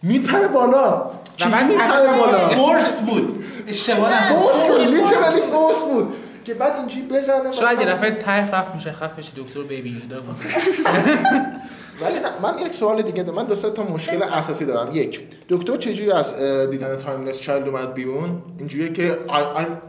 [0.03, 0.97] میپره بالا.
[1.05, 3.43] و چی میپره بالا؟ فورس بود.
[3.67, 4.09] اشتباه.
[4.35, 6.13] فورس بود لیترالی فورس بود.
[6.45, 10.35] که بعد اینجوری بزنه شاید یه دفعه ته رفت مشخص بشه دکتر بیبی یودا بود.
[12.01, 13.37] ولی نه، من یک سوال دیگه دارم.
[13.37, 14.89] من دو سه تا مشکل اساسی دارم.
[14.95, 16.33] یک دکتر چجوری از
[16.71, 19.17] دیدن Timeless Child اومد بیرون؟ اینجوریه که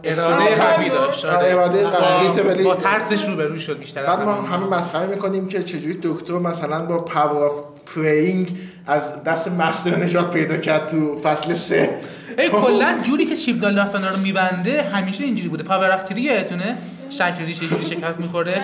[0.05, 1.25] اراده قوی داشت.
[1.25, 1.37] آره.
[1.37, 4.67] آره، اراده قوی، با- ولی- با ترسش روبرو شد بیشتر بعد ما همه.
[4.67, 7.53] مسخره می‌کنیم که چجوری دکتر مثلا با power of
[7.95, 8.49] praying
[8.87, 11.91] از دست Master نجات پیدا کرد تو فصل سه.
[12.39, 15.63] ای کلا جوری که چیبنال داستانا رو میبنده همیشه اینجوری بوده.
[15.63, 16.77] Power of Three یادتونه
[17.11, 18.63] شکری چه جوری شکست می‌خوره.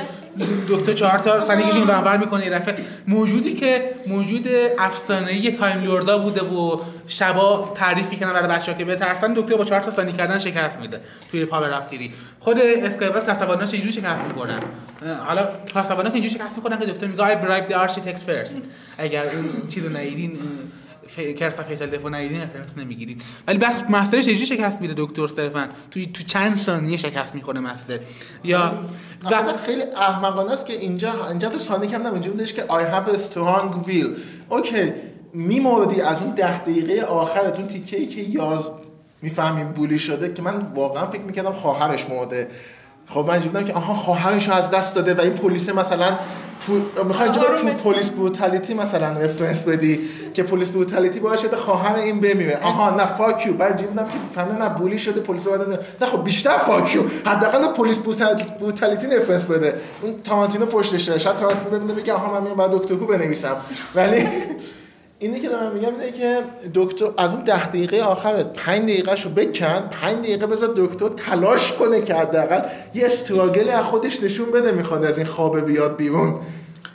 [0.68, 2.44] دکتر چهار تا سنگیش این برابر می‌کنه.
[2.44, 8.78] یه دفعه موجودی که موجود افسانه‌ای تایم لوردا بوده و شبا تعریف می‌کنن برای بچه‌ها
[8.78, 12.59] که بترسن دکتر با چهار تا ثانیه کردن شکست میده توی پاور اف تری خود
[12.59, 14.61] اسکایوات کسبانا چجوری شکست می‌کنن
[15.26, 18.56] حالا کسبانا که اینجوری شکست می‌کنن که دکتر میگه I bribe the architect first.
[18.98, 20.38] اگر اون چیزو ندیدین
[21.16, 25.68] ف- کرسا فیتال دفو ندیدین رفرنس نمی‌گیرید ولی بعد مستر چجوری شکست میده دکتر صرفا؟
[25.90, 27.98] تو تو چند ثانیه شکست می‌کنه مستر
[28.44, 28.72] یا
[29.24, 32.82] و و خیلی احمقانه است که اینجا اینجا تو sonic هم اینجا بودش که I
[32.82, 33.18] have a
[33.88, 34.06] will.
[34.48, 34.92] اوکی
[35.32, 38.70] میمردی از اون ده دقیقه آخر اون تیکه ای که یاز
[39.22, 42.48] می‌فهمیم bully شده که من واقعا فکر می‌کردم خواهرش مرده.
[43.06, 46.18] خب من بودم که آها خواهرش از دست داده و این پلیس مثلا.
[47.04, 47.90] می‌خوای اینجا به پو...
[47.92, 49.98] police brutality مثلا reference بدی
[50.34, 52.58] که police brutality باعث شده خواهر این بمیره.
[52.62, 55.68] آها نه fuck you بعد بودم که فهمیدم نه bully شده پلیس بعد
[56.00, 56.06] نه.
[56.06, 59.74] خب بیشتر فاکیو حداقل پلیس بروتال- بروتالیتی رفرنس بده.
[60.02, 63.56] اون تارانتینو پشتش شاید تارانتینو ببینه بگه آها من میام بعد دکتر هو بنویسم.
[63.94, 64.28] ولی
[65.18, 66.38] اینی که دارم میگم اینه که
[66.74, 71.72] دکتر از اون ده دقیقه آخر پنج دقیقه رو بکن پنج دقیقه بذار دکتر تلاش
[71.72, 72.61] کنه که حداقل
[72.94, 76.37] یه استراگل از خودش نشون بده می‌خواد از این خوابه بیاد بیرون.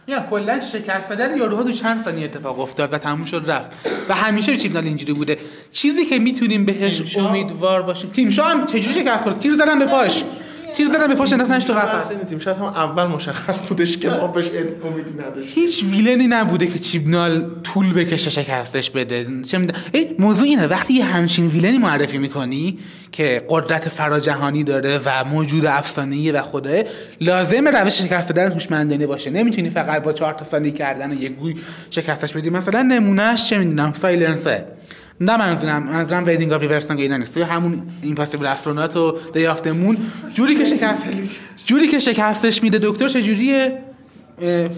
[0.08, 3.72] یا کلا شکست دادن یاروها تو چند ثانیه اتفاق افتاد و تموم شد رفت.
[4.10, 5.38] و همیشه چیپنال اینجوری بوده.
[5.72, 9.86] چیزی که می‌تونیم بهش؟ امیدوار باشیم تیم شا هم چجوری شکست خورد؟ تیر زدن به
[9.86, 10.24] پاش.
[10.74, 12.08] تیر زدن به پاش انداختنش تو قفس.
[12.08, 12.40] تیم.
[12.40, 14.46] شاید هم اول مشخص بودش که ما بهش
[14.86, 19.28] امیدی نداشت هیچ ویلنی نبوده که چیبنال طول بکشه شکستش بده.
[19.44, 19.68] چه
[20.20, 20.68] موضوع اینه.
[20.68, 22.78] وقتی یه همچین ویلنی معرفی می‌کنی
[23.12, 26.84] که قدرت فراجهانی داره و موجود افسانه‌ای و خداه
[27.22, 29.30] لازم روش شکست دادن هوشمندانه باشه.
[29.30, 31.56] نمی‌تونی فقط با چهار تا کردن یه گوی
[31.90, 32.50] شکستش بدی.
[32.50, 34.66] مثلا نمونهش چه می‌دونم؟ سایلنسه
[35.22, 37.38] نه منظورم منظورم ویدینگ آف ریورسنگ اینا نیست.
[37.38, 39.98] همون ایمپاسیبل استرونات و دی آف مون
[40.36, 41.06] جوری که شکست
[41.66, 41.88] جوری.
[41.88, 43.91] که شکستش میده دکتر چجوریه؟ اه،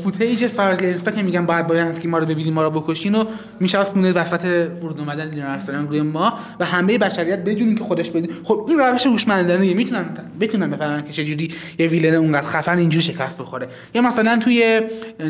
[0.03, 3.23] فوتیج سارگرستا که میگن باید باید که ما رو ببینیم ما رو بکشین و
[3.59, 4.45] میشستونه وسط
[4.81, 9.07] ورود اومدن ارسلان روی ما و همه بشریت بدونین که خودش بدون خب این روش
[9.07, 10.05] هوشمندانه می‌تونن
[10.39, 13.67] بتونن بفهمن که چجوری یه ویلن اونقدر خفن اینجوری شکست بخوره.
[13.93, 14.81] یا مثلا توی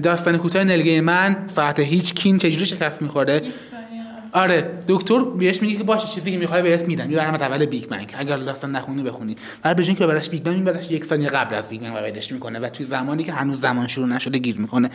[0.04, 3.42] داستان کوتاه نیل گیمن ساعت هیچ کین چجوری شکست می‌خوره؟
[4.34, 7.12] آره دکتر بهش میگه که باشه چیزی که می‌خوای بهت میدم.
[7.12, 8.14] یه برنامه اول بیگ بنگ.
[8.18, 9.36] اگر داستان نخونی بخونی.
[9.62, 12.32] بعد به جای اینکه براش بیگ بنگ میبرش یک ثانیه قبل از بیگ بنگ واردش
[12.32, 14.90] می‌کنه و توی زمانی که هنوز زمان شروع نشده گیر می‌کنه.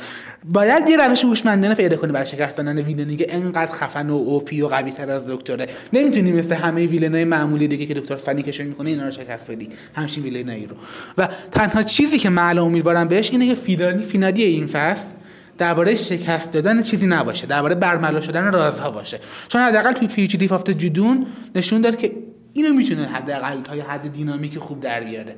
[0.45, 4.15] باید یه روش هوشمندانه پیدا کنی برای شکست دادن villain ی که انقدر خفن و
[4.15, 5.67] OP و قوی تر از دکتره.
[5.93, 9.51] نمی‌تونی مثل همه villain ای معمولی دیگه که دکتر sonic شون می‌کنه اینا رو شکست
[9.51, 9.69] بدی.
[9.95, 10.77] همچین villain ایی رو.
[11.19, 15.07] و تنها چیزی که الان امیدوارم بهش اینه که finale ی finale ی این فصل
[15.59, 19.21] درباره شکست دادن چیزی نباشه درباره برملا شدن رازها باشه.
[19.49, 22.13] چون حداقل توی Fugitive of the Judoon نشون داد که
[22.53, 25.37] اینو می‌تونه حداقل تا یه حد دینامیکی خوب در بیاره.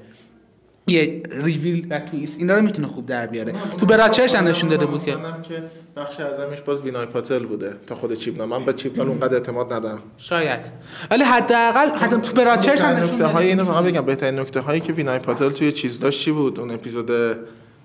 [0.87, 3.53] یه ریویل و twist اینا رو می‌تونه خوب در بیاره.
[3.79, 5.63] تو Broadchurch هم نشون داده بود که که
[5.97, 8.49] بخش اعظمش باز وینای پاتل بوده تا خود چیبنال.
[8.49, 10.03] من به چیبنال اونقدر اعتماد ندارم.
[10.19, 10.71] شاید.
[11.11, 14.61] ولی حداقل حتی تو Broadchurch هم نشون نکته های داده اینو فقط بگم بهترین نکته
[14.61, 17.11] هایی که وینای پاتل توی چیز داشت چی بود؟ اون اپیزود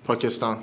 [0.06, 0.56] پاکستان.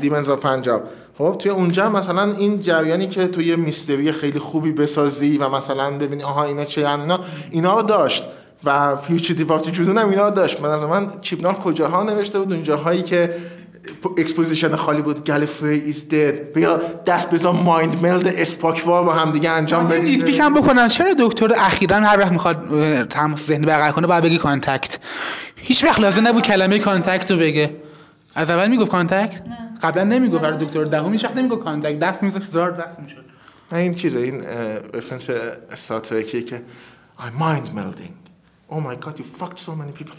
[0.00, 0.82] Demons of Punjab.
[1.18, 6.22] خب توی اونجا مثلا این جریانی که توی mystery خیلی خوبی بسازی و مثلا ببینی
[6.22, 8.24] آها اینا چه اینا اینا رو داشت
[8.64, 10.60] و Fugitive of the Judoon هم اینا رو داشت.
[10.60, 13.34] من از من چیبنال کجاها نوشته بود؟ اونجاهایی که
[14.18, 15.26] exposition خالی بود.
[15.26, 20.40] Gallifrey is dead بیا دست بزن mind meld اسپاک‌وار با هم دیگه انجام بدید nitpick
[20.40, 20.88] هم بکنن.
[20.88, 22.56] چرا دکتر اخیرا هر وقت می‌خواد
[23.08, 24.98] تماس ذهنی برقرار کنه باید بگی contact.
[25.64, 27.76] هیچ وقت لازم نبود کلمه contact رو بگه.
[28.34, 29.42] از اول می‌گفت contact؟
[29.82, 30.42] قبلا نمی‌گفت.
[30.42, 31.98] برای دکتر دهم هیچ وقت نمی‌گفت contact.
[31.98, 33.24] دست می‌زد زار دست می‌شد.
[33.72, 34.40] نه این چیزه این
[34.94, 35.30] reference
[35.72, 36.62] Star Trek یه که
[37.18, 38.14] I mind melding.
[38.70, 40.16] Oh my god you fucked so many people.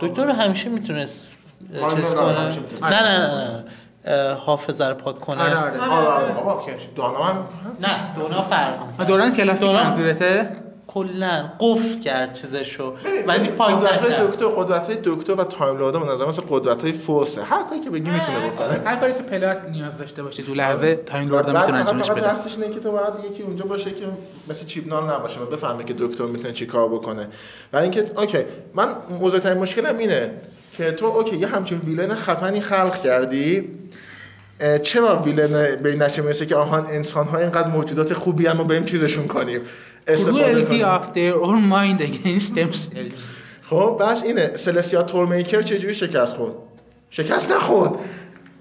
[0.00, 1.38] دکتر همیشه می‌تونست
[1.82, 2.38] آره، چیز نه، کنه.
[2.38, 3.64] همچین نه نه
[4.06, 5.42] نه حافظه رو پاک کنه.
[5.42, 5.80] آره آره.
[5.80, 7.38] آره آره.
[7.80, 9.06] نه دونا فرق.
[9.06, 10.50] دوران دوران- منظورته؟
[10.88, 12.94] کلا قفل کرد چیزشو.
[13.26, 16.82] ولی پاک قدرت های دکتر قدرت های دکتر و Time Lord به نظر مثل قدرت
[16.82, 17.42] های Force ه.
[17.42, 18.80] هر کاری که بگی می‌تونه بکنه.
[18.84, 22.16] هر کاری که plot نیاز داشته باشه تو لحظه Time Lord بعد می‌تونه انجامش فقط
[22.16, 22.26] بده.
[22.26, 24.04] بحثش اینه که تو باید یکی اونجا باشه که
[24.48, 27.28] مثل چیبنال نباشه و بفهمه که دکتر می‌تونه چی کار بکنه.
[27.72, 28.38] و اینکه اوکی
[28.74, 30.30] من بزرگترین مشکلم اینه
[30.76, 33.68] که تو اوکی یه همچین villain خفنی خلق کردی.
[34.82, 38.64] چرا villain به این نتیجه می‌رسه که آهان انسان ها اینقدر موجودات خوبی هم و
[38.64, 39.60] بریم چیزشون کنیم؟
[40.08, 43.18] استفاده کنیم of their own mind against themselves
[43.70, 44.56] خب بس اینه.
[44.56, 46.54] Celestial Toymaker چجوری شکست خورد؟
[47.10, 47.92] شکست نخورد.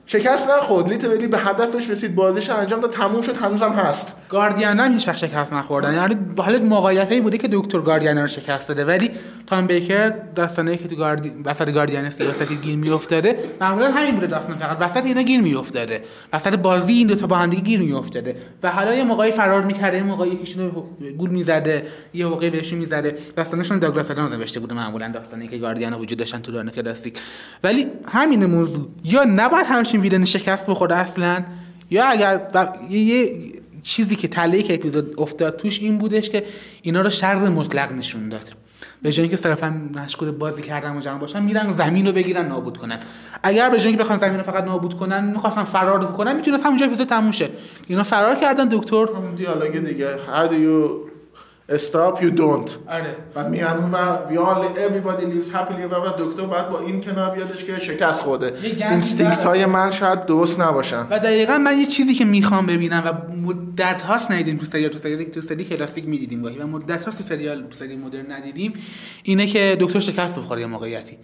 [0.09, 0.89] شکست نخورد.
[0.89, 2.15] literally به هدفش رسید.
[2.15, 2.91] بازیش انجام داد.
[2.91, 3.37] تموم شد.
[3.37, 4.15] هنوزم هست.
[4.29, 5.93] گاردین هم هیچ وقت شکست نخوردن.
[5.93, 8.85] یعنی حالا موقعیت هایی بوده که دکتر گاردین رو شکست داده.
[8.85, 9.11] ولی
[9.47, 11.31] تام بیکر داستانه که تو گاردی...
[11.45, 14.57] وسط گاردین سیاستی گیر میافتاده معمولا همین بوده داستان.
[14.57, 16.03] فقط وسط اینا گیر میافتاده.
[16.33, 18.35] وسط بازی این دو تا با هم دیگه گیر میافتاده.
[18.63, 19.97] و حالا یه موقعی فرار می‌کرده.
[19.97, 20.85] یه موقعی یکیشون رو
[21.17, 21.87] گول می‌زده.
[22.13, 23.17] یه موقعی بهشون می‌زده.
[23.35, 27.19] داستانشون داگلاس ادامز نوشته بوده معمولا داستانی که گاردین وجود داشتن تو کلاسیک.
[27.63, 28.87] ولی همین موضوع.
[29.03, 29.65] یا نباید
[29.97, 31.43] همچین ویلن شکست بخوره اصلا.
[31.89, 32.41] یا اگر
[32.89, 36.43] یه, یه چیزی که تله که اپیزود افتاد توش این بودش که
[36.81, 38.53] اینا رو شر مطلق نشون داد.
[39.01, 42.77] به جای اینکه صرفا مشغول بازی کردن و جمع باشن میرن زمین رو بگیرن نابود
[42.77, 42.99] کنن.
[43.43, 46.85] اگر به جای اینکه بخوان زمین رو فقط نابود کنن می‌خواستن فرار کنن می‌تونست همونجا
[46.85, 47.49] اپیزود تموم شه.
[47.87, 49.05] اینا فرار کردن دکتر
[49.37, 50.17] دیالوگ دیگه.
[50.17, 50.53] How do
[51.75, 52.71] stop you don't.
[52.87, 53.15] آره.
[53.35, 57.35] و میان اون و we all everybody lives happily و دکتر بعد با این کنار
[57.35, 58.53] بیادش که شکست خورده
[58.91, 59.65] instinct های.
[59.65, 61.07] من شاید درست نباشن.
[61.09, 64.99] و دقیقا من یه چیزی که می‌خوام ببینم و مدت هاست ندیدیم تو سریال تو
[64.99, 68.73] سریال تو سری کلاسیک می‌دیدیم گاهی و مدت هاست تو سریال تو سری مدرن ندیدیم
[69.23, 71.17] اینه که دکتر شکست بخوره یه موقعیتی.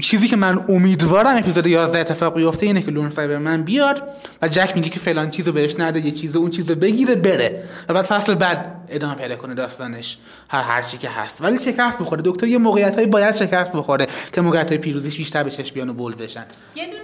[0.00, 4.02] چیزی که من امیدوارم اپیزود 11 اتفاق بیفته اینه که Lone Cyberman بیاد
[4.42, 7.64] و جک میگه که فلان چیزو بهش نده یه چیزو اون چیزو بگیره بره.
[7.88, 10.18] و بعد فصل بعد ادامه پیدا کنه داستانش
[10.50, 11.42] هر هر چی که هست.
[11.42, 12.22] ولی شکست بخوره.
[12.24, 15.92] دکتر یه موقعیت باید شکست بخوره که موقعیت های پیروزیش بیشتر به چشم بیان و
[15.92, 16.46] بول بشن.
[16.74, 16.98] یه دونه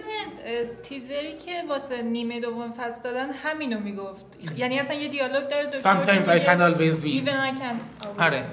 [0.82, 4.26] تیزری که واسه نیمه دوم فصل دادن همینو می‌گفت.
[4.56, 7.08] یعنی اصلا یه دیالوگ داره دکتر Sometimes I always win.
[7.08, 8.20] Even I can't.
[8.22, 8.44] آره.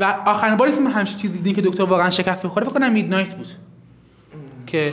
[0.00, 2.92] و آخرین باری که من همچین چیزی دیدیم که دکتر واقعا شکست بخوره فکر کنم
[2.92, 3.46] میدنایت بود.
[4.66, 4.92] که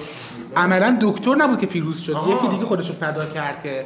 [0.56, 2.12] عملا دکتر نبود که پیروز شد.
[2.12, 3.86] یکی دیگه خودش رو فدا کرد که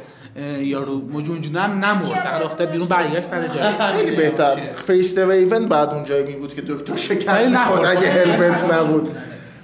[0.60, 2.02] یارو مجونجونه هم نمرد.
[2.02, 3.94] فقط افتاد بیرون برگشت سر جاش.
[3.94, 4.56] خیلی بهتر.
[4.86, 7.86] Face the Raven بعد اونجایی می بود که دکتر شکست نخورد.
[7.86, 9.16] اگه Hell Bent نبود.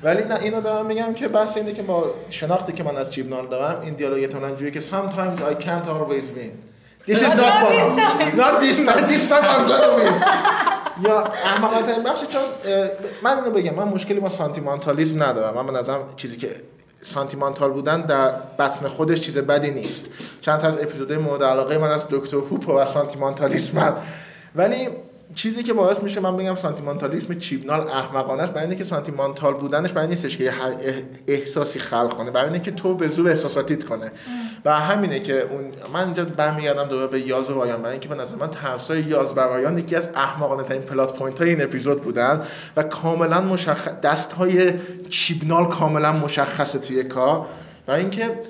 [0.03, 3.47] ولی نه اینو دارم میگم که بحث اینه که با شناختی که من از چیبنال
[3.47, 6.53] دارم این دیالوگ توننجوری که sometimes I can't always win.
[7.09, 8.37] This is not for this time.
[8.37, 9.05] Not this time.
[9.13, 10.15] This time I'm gonna win.
[11.05, 12.43] یا احمقانه این بخش چون
[13.23, 16.51] من اینو بگم من مشکلی با سانتیمانتالیزم ندارم من به نظرم چیزی که
[17.03, 20.03] سانتیمانتال بودن در بطن خودش چیز بدی نیست.
[20.41, 23.97] چند تا از اپیزودهای مورد علاقه من از دکتر هو پر سانتیمانتالیسم
[24.55, 24.89] ولی
[25.39, 30.09] چیزی که باعث میشه من بگم سانتیمانتالیسم چیبنال احمقانه است برای اینکه سانتیمانتال بودنش برای
[30.09, 30.53] نیستش که
[31.27, 34.13] احساسی خلق کنه برای اینکه تو به زور احساساتیت کنه.
[34.65, 38.37] و همینه که اون من اینجا برمیگردم دوباره به یاز و برای اینکه به نظر
[38.37, 42.43] من ترسای یاز و رایان یکی از احمقانه ترین plot point های این اپیزود بودن
[42.77, 44.75] و کاملا مشخص دست های
[45.09, 47.47] چیبنال کاملا مشخصه توی کار.
[47.89, 48.41] و اینکه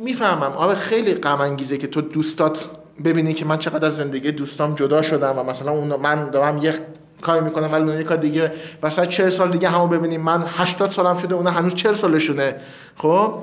[0.00, 2.66] می‌فهمم آره خیلی غم انگیزه که تو دوستات
[3.04, 6.74] ببینی که من چقدر از زندگی دوستام جدا شدم و مثلا اون من دارم یه
[7.20, 11.16] کاری می‌کنم ولی اون کار دیگه وسط 40 سال دیگه همو ببینیم من 80 سالم
[11.16, 12.56] شده اون هنوز 40 سالشونه.
[12.96, 13.34] خب؟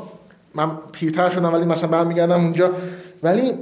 [0.55, 2.71] من پیرتر شدم ولی مثلا برمیگردم اونجا.
[3.23, 3.53] ولی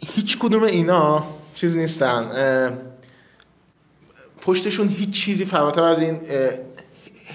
[0.00, 2.26] هیچ کدوم اینا چیز نیستن.
[4.40, 6.20] پشتشون هیچ چیزی فراتر از این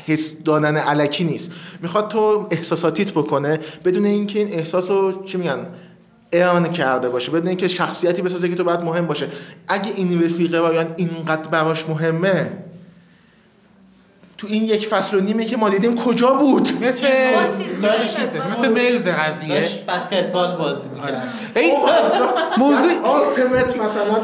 [0.05, 1.51] حس دادن علکی نیست.
[1.81, 3.59] می‌خواد تو احساساتیت بکنه.
[3.85, 5.67] بدون اینکه این احساس رو چی میگن؟
[6.31, 9.27] اعانه کرده باشه بدون اینکه شخصیتی بسازه که تو باید مهم باشه.
[9.67, 12.51] اگه این رفیقه رایان اینقدر براش مهمه
[14.39, 17.07] تو این یک فصل و نیمه که ما دیدیم کجا بود؟ مثل
[18.23, 19.69] مثل مثل میلز قضیه.
[19.87, 21.33] بسکتبال بازی می‌کرد.
[21.55, 21.77] این
[22.57, 24.15] موضوع ultimate مثلا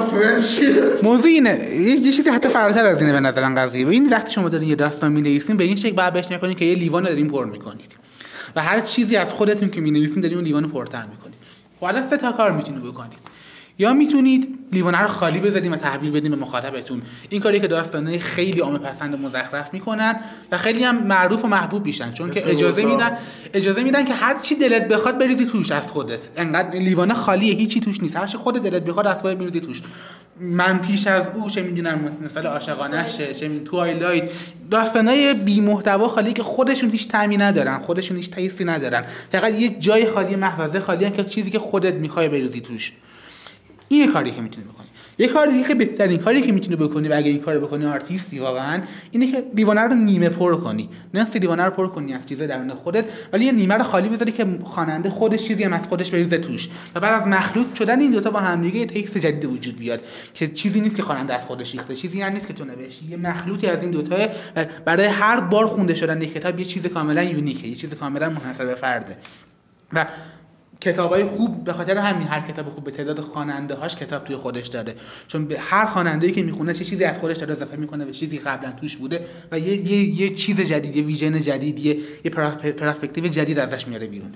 [0.00, 1.02] friendship.
[1.04, 1.68] موضوع اینه.
[1.72, 3.88] یه یه چیزی حتی فراتر از اینه به نظرم قضیه.
[3.88, 6.74] این وقتی شما دارین یه داستان می‌نویسین به این شکل بعد بهش نکنید که یه
[6.74, 8.03] لیوان رو دارین پر می‌کنید.
[8.56, 11.34] و هر چیزی از خودتون که می‌نویسین دارین اون لیوان پرتر می‌کنید
[11.80, 13.18] خب الان سه تا کار می‌تونید بکنید
[13.78, 17.02] یا می‌تونید لیوانه رو خالی بذاریم و تحویل بدیم به مخاطبتون.
[17.28, 20.20] این کاری که داستانه خیلی عامه پسند و مزخرف می‌کنن
[20.52, 22.12] و خیلی هم معروف و محبوب میشن.
[22.12, 22.84] چون که اجازه.
[22.84, 23.18] میدن
[23.54, 26.18] اجازه میدن که هر چی دلت بخواد بریزی توش از خودت.
[26.36, 28.16] انقدر لیوانه خالیه هیچی توش نیست.
[28.16, 29.82] هر چی خودت دلت بخواد از خودت بریزی توش.
[30.40, 34.30] من پیش از او چه می‌دونم مثل عاشقانه شه چه می توایلایت
[34.70, 37.78] داستانای بی محتوا خالی که خودشون هیچ تعمی ندارن.
[37.78, 39.04] خودشون هیچ تیستی ندارن.
[39.32, 42.92] فقط یه جای خالی محفظه خالی که چیزی که خودت می‌خوای بریزی توش.
[43.88, 44.86] این کاری که می‌تونی بکنی.
[45.18, 48.38] یه کار دیگه که بهترین کاری که می‌تونی بکنی و اگه این کارو بکنی آرتیستی
[48.38, 50.88] واقعا اینه که دیوانه رو نیمه پر کنی.
[51.14, 54.32] نصف دیوانه رو پر کنی از چیزای درون خودت ولی یه نیمه رو خالی بذاری
[54.32, 56.68] که خواننده خودش چیزی هم از خودش بریزه توش.
[56.94, 60.00] و بعد از مخلوط شدن این دوتا با هم دیگه یه تکست جدید وجود بیاد
[60.34, 61.96] که چیزی نیست که خواننده از خودش ریخته.
[61.96, 63.06] چیزی هم نیست که تو نوشتی.
[63.10, 64.16] یه مخلوطی از این دوتا
[64.84, 67.68] برای هر بار خونده شدن یک کتاب یه چیز کاملا یونیکه.
[67.68, 69.16] یه چیز کاملا منحصر به فرده.
[69.92, 70.06] و
[70.84, 74.36] کتاب های خوب به خاطر همین هر کتاب خوب به تعداد خواننده هاش کتاب توی
[74.36, 74.94] خودش داره.
[75.28, 78.38] چون به هر خواننده که می‌خونه چه چیزی از خودش داره اضافه می‌کنه به چیزی
[78.38, 82.30] قبلا توش بوده و یه, یه, یه چیز جدید یه ویژن جدید یه, یه
[82.72, 84.32] پرسپکتیو جدید ازش میاره بیرون.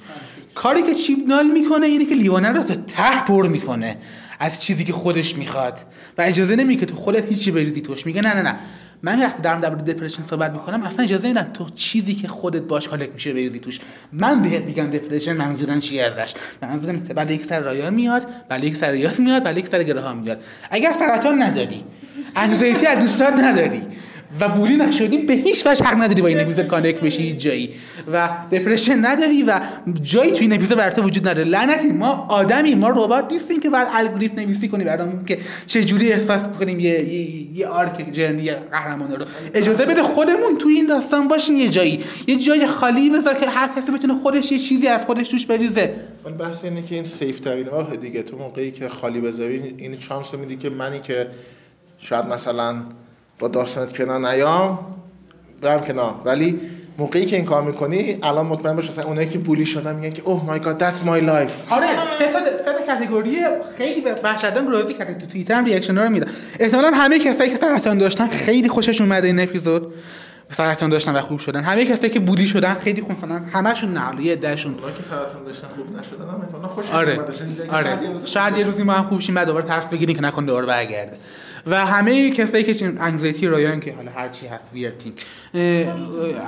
[0.55, 3.97] کاری که چیپنال می‌کنه اینه که لیوانه رو تا ته پر می‌کنه
[4.41, 5.79] از چیزی که خودش می‌خواد.
[6.19, 8.07] و اجازه نمیده تو خودت هیچی بریزی توش.
[8.07, 8.59] میگه نه نه نه.
[9.03, 12.63] من وقتی دارم در مورد دپرشن صحبت می‌کنم اصلا اجازه نمیدم تو چیزی که خودت
[12.63, 13.81] باش کالک میشه بریزی توش.
[14.13, 18.77] من بهت میگم دپرشن منظورم چیه ازش؟ منظورم بله یک سر رایان میاد بله یک
[18.77, 20.45] سر ریاض میاد بله یک سر گراهام میاد.
[20.71, 21.85] اگر سرطان نداری
[22.37, 23.83] انگزایتی از دوستات نداری.
[24.41, 27.71] و bully نشدی به هیچ وجه حق نداری با این اپیزود connect بشی جایی.
[28.13, 29.61] و depression نداری و
[30.03, 31.49] جایی تو این اپیزود برات وجود نداره.
[31.49, 36.13] لعنتی ما آدمی ما ربات نیستیم که بعد الگوریتم نویسی کنی برامون که چه جوری
[36.13, 39.25] احساس کنیم یه یه, یه arc journey قهرمان رو.
[39.55, 42.05] اجازه بده خودمون تو این داستان باشیم یه جایی.
[42.27, 45.95] یه جای خالی بذار که هر کسی بتونه خودش یه چیزی از خودش توش بریزه.
[46.25, 48.23] ولی بحث اینه که این safe ترین راه دیگه.
[48.23, 51.27] تو موقعی که خالی بذاری این chance میدی که منی که
[51.99, 52.77] شاید مثلا
[53.39, 54.79] با داستانت کنار نیام
[55.63, 56.15] برم کنار.
[56.25, 56.61] ولی
[56.99, 60.23] موقعی که این کار می‌کنی الان مطمئن باش مثلا اونایی که bully شدن میگن که
[60.25, 61.73] oh my god that's my life.
[61.73, 61.87] آره
[62.19, 63.37] سه تا سه تا category
[63.79, 66.27] خیلی وحشتناک روزی کردن تو توییتر هم reaction رو میدن.
[66.61, 69.95] احتمالاً همه کسایی که سرطان داشتن خیلی خوششون اومده این اپیزود.
[70.51, 71.63] سرطان داشتن و خوب شدن.
[71.65, 73.45] همه کسایی که bully شدن خیلی خوب شدن.
[73.53, 74.75] همشون نه یه عدهشون.
[74.75, 77.19] اونایی که سرطان داشتن خوب نشدن هم احتمالاً خوششون آره.
[77.71, 77.85] آره.
[77.91, 80.23] شاید یه روز- شاید یه روزی ما هم خوب شیم بعد دوباره ترس بگیریم که
[80.23, 81.13] نکن دوباره برگرده.
[81.71, 85.13] و همه کسایی که چیز anxiety رایان که حالا هر چی هست weird thing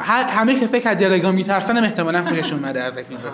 [0.06, 3.32] همه کسایی که Dreg ا میترسن هم احتمالاً خوششون اومده از اپیزود.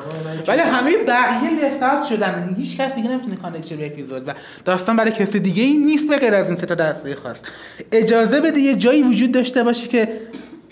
[0.48, 2.56] ولی همه بقیه left شدن.
[2.58, 4.32] هیچ کس دیگه نمی‌تونه connect به اپیزود و
[4.64, 7.36] داستان برای کسی دیگه ای نیست به غیر از این سه تا دسته خاص.
[7.92, 10.08] اجازه بده یه جایی وجود داشته باشه که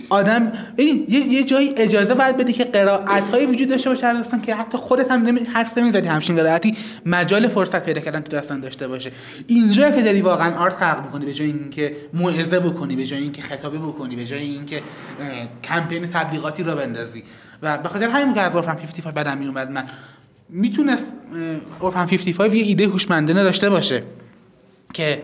[0.08, 4.12] آدم ببین یه یه جایی اجازه باید بده که قرائت هایی وجود داشته باشه در
[4.12, 6.76] داستان که حتی خودت هم نمی حرف نمی‌زدی همچین قرائتی
[7.06, 9.12] مجال فرصت پیدا کردن تو داستان داشته باشه.
[9.46, 13.42] اینجا که داری واقعا آرت خلق می‌کنی به جای اینکه موعظه بکنی به جای اینکه
[13.42, 14.82] خطابه بکنی به جای اینکه
[15.64, 17.24] کمپین تبلیغاتی را بندازی.
[17.62, 19.84] و به خاطر همین که از اورفن 55 بدم میومد من
[20.48, 21.04] می‌تونست
[21.80, 24.02] اورفن 55 یه ایده هوشمندانه داشته باشه
[24.92, 25.22] که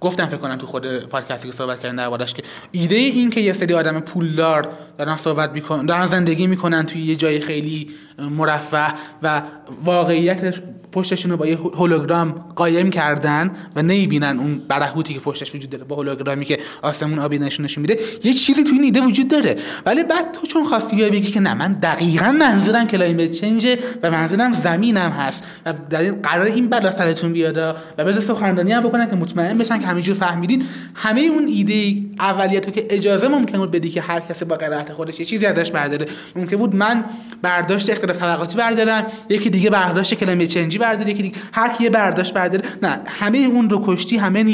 [0.00, 2.42] گفتم فکر کنم تو خود پادکستی که صحبت کردن دربارش که
[2.72, 4.68] ایده این که یه سری آدم پولدار
[4.98, 9.42] دارن صحبت می‌کنن دارن زندگی می‌کنن توی یه جای خیلی مرفه و
[9.84, 15.70] واقعیتش پشتشون رو با یه هولوگرام قایم کردن و نمی‌بینن اون برهوتی که پشتش وجود
[15.70, 19.56] داره با هولوگرامی که آسمون آبی نشون میده یه چیزی توی این ایده وجود داره.
[19.86, 23.66] ولی بعد تو چون خواستی بیای بگی که نه من دقیقا منظورم کلایمت چنج
[24.02, 27.56] و منظورم زمینم هست و در این قرار این بلا سرتون بیاد
[27.98, 30.62] و بذار سخنرانی هم بکنن که مطمئن بشن همینجور فهمیدین
[30.94, 35.20] همه اون ایده اولیتو که اجازه ممکن بود بدی که هر کسی با قرائت خودش
[35.20, 36.06] یه چیزی ازش برداره.
[36.36, 37.04] ممکن بود من
[37.42, 42.34] برداشت اختلاف طبقاتی بردارم یکی دیگه برداشت کلمه چنجی برداره یکی دیگه هر کی برداشت
[42.34, 42.64] برداره.
[42.82, 44.44] نه همه اون رو کشتی همه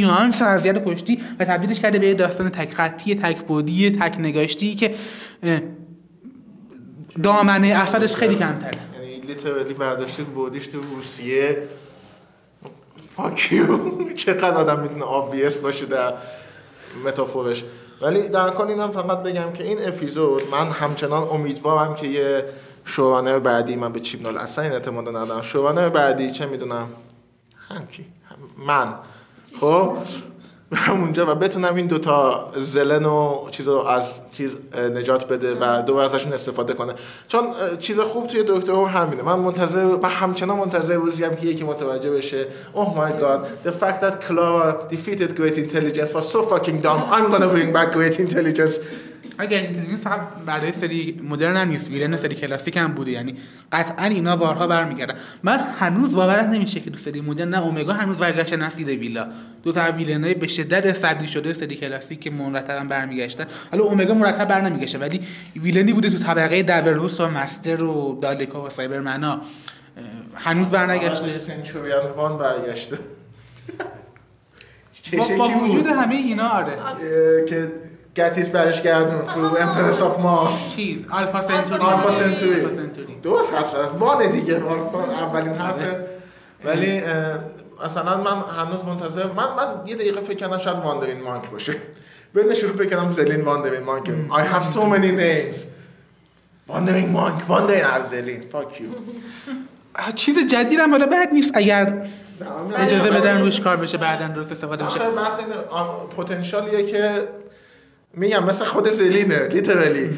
[0.52, 4.74] قضیه رو کشتی و تبدیلش کرده به یه داستان تک خطی تک بودی تک نگاشتی
[4.74, 4.94] که
[7.22, 8.70] دامنه اثرش خیلی کمتره.
[9.00, 11.62] یعنی لیترالی برداشته بودیش تو روسیه.
[13.16, 13.66] فاکیو
[14.14, 16.14] چقدر آدم می‌تونه آبویس باشه در
[17.04, 17.64] متافورش.
[18.00, 22.44] ولی در کل اینم فقط بگم که این اپیزود من همچنان امیدوارم که یه
[22.84, 25.42] شورانر بعدی من به چیپنال اصلا این اعتماد ندارم.
[25.42, 26.88] شورانر بعدی چه می‌دونم؟
[27.68, 28.94] هم کی هم- من.
[29.60, 29.96] خب؟
[30.74, 34.56] همونجا و بتونم این دوتا زلن و چیز رو از چیز
[34.94, 36.94] نجات بده و دوباره ازشون استفاده کنه.
[37.28, 37.48] چون
[37.78, 39.22] چیز خوب توی دکتر هو همینه.
[39.22, 42.46] من منتظر من همچنان منتظر روزی هم که یکی متوجه بشه.
[42.74, 47.02] Oh my god the fact that Clara defeated great intelligence was so fucking dumb.
[47.10, 48.78] I'm gonna bring back great intelligence.
[49.42, 53.34] اگر این فقط برای سری مدرن هم نیست ویلن سری کلاسیک هم بوده یعنی
[53.72, 55.14] قطعا اینا بارها برمیگردن.
[55.42, 59.26] من هنوز باورم نمیشه که تو سری مدرن نه اومگا هنوز برگشته نسید ویلا.
[59.62, 63.46] دو تا ویلنای به شدت صدی شده سری کلاسیک که مرتبا برمیگشتن.
[63.70, 65.20] حالا اومگا مرتب بر نمیگشه ولی
[65.56, 69.40] ویلنی بوده تو طبقه دبروس و مستر و دالکا و سایبرمنا.
[70.34, 71.30] هنوز برنگشته.
[71.30, 72.98] سنچوریان وان برگشته.
[75.18, 76.72] با, با وجود همه اینا آره.
[76.72, 77.72] اه، که
[78.16, 83.14] گتیس برش گردون تو امپرس آف ماس چیز آلفا سنتوری آلفا سنتوری آلفا سنتوری.
[83.22, 83.76] درست هست.
[83.98, 84.54] وانه دیگه.
[84.64, 86.06] آلفا اولین حرفه.
[86.64, 87.38] ولی اه،
[87.84, 91.74] مثلا من هنوز منتظر من من یه دقیقه فکر کردم شاید واندرین مانک باشه.
[92.34, 95.58] بین شروع فکر کردم زلین واندرین مانک I have so many names.
[96.68, 100.12] واندرین مانک واندرین ارزلین fuck you.
[100.14, 101.50] چیز جدید هم حالا بد نیست.
[101.54, 102.06] اگر
[102.76, 105.00] اجازه بدن روش کار بشه بعدا درست استفاده بشه.
[105.00, 105.86] آخه بحث اینه آن-
[106.16, 107.28] پتانسیالیه که
[108.16, 110.10] میگم مثل خود زلینه لیترالی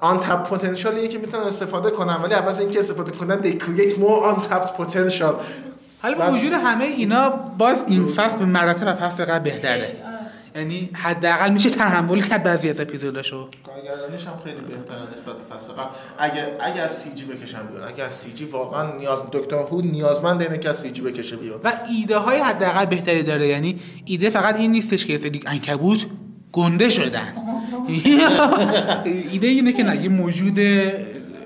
[0.00, 4.34] آن تپ پتانسیالیه که می‌تونن استفاده کنن ولی عوض اینکه استفاده کنن they create more
[4.34, 5.34] untapped potential.
[6.02, 9.96] حالا با وجود همه اینا باز این فصل به مراتب و فصل قبل بهتره.
[10.56, 13.48] یعنی حداقل میشه تحمل کرد بعضی از اپیزوداشو.
[13.66, 15.90] کارگردانیش هم خیلی بهتره نسبت به فصل قبل.
[16.18, 20.58] اگه اگه از CG بکشن بیرون اگه از CG واقعا نیاز دکتر هو نیازمند اینه
[20.58, 21.60] که از CG بکشه بیرون.
[21.64, 23.48] و ایده های حداقل بهتری داره.
[23.48, 26.06] یعنی ایده فقط این نیستش که یه سری عنکبوت
[26.52, 27.32] گنده شدن.
[29.32, 30.58] ایده اینه که نه یه موجود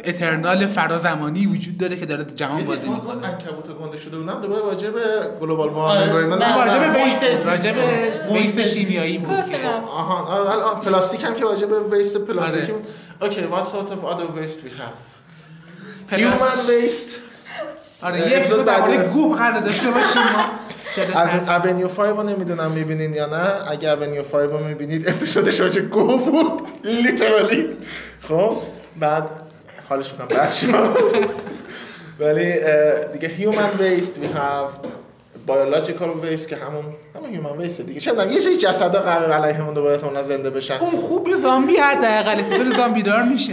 [0.04, 3.26] eternal فرازمانی وجود داره که داره جهان بازی می‌کنه.
[3.26, 5.00] عنکبوت گنده شده بودم دوباره راجع به
[5.40, 5.76] global آره.
[5.76, 9.36] warming و اینا نه، نه، راجع به نه، waste راجع به waste شیمیایی بود.
[9.90, 12.72] آها آه، الان پلاستیک هم که راجع به waste پلاستیکی آره.
[12.72, 12.86] بود.
[13.22, 16.18] OK what sort of other waste we have?
[16.18, 17.10] human waste.
[18.02, 18.92] آره یه اپیزود بعدی.
[18.92, 20.44] درباره گوه قرار داشته باشیم ما.
[20.98, 23.70] از Avenue 5 رو نمی‌دونم می‌بینین یا نه.
[23.70, 26.62] اگه Avenue 5 رو می‌بینید اپیزودش راجع گو بود.
[26.84, 27.68] literally
[28.28, 28.56] خب
[29.00, 29.30] بعد
[29.88, 30.28] حالش می‌کنم.
[30.28, 30.96] بس شد
[32.20, 32.52] ولی
[33.12, 34.86] دیگه human waste we have.
[35.48, 36.84] Biological waste که همون
[37.14, 38.00] همون human waste دیگه.
[38.00, 40.74] چه یه جای جسدا قرار علیهمون دوباره احتمالاً زنده بشن.
[40.74, 43.52] اون خوب زامبی حداقل اپیزود زامبی دار میشه.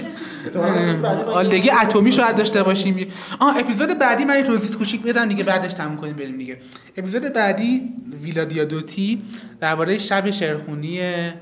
[1.28, 3.08] آلدگی اتمی شاید داشته باشیم.
[3.40, 6.58] آه اپیزود بعدی من یه توضیح کوچیک بدم دیگه بعدش تموم کنیم بریم دیگه.
[6.98, 9.22] اپیزود بعدی ویلا دیادوتی
[9.60, 11.34] درباره شب شعرخونی اه،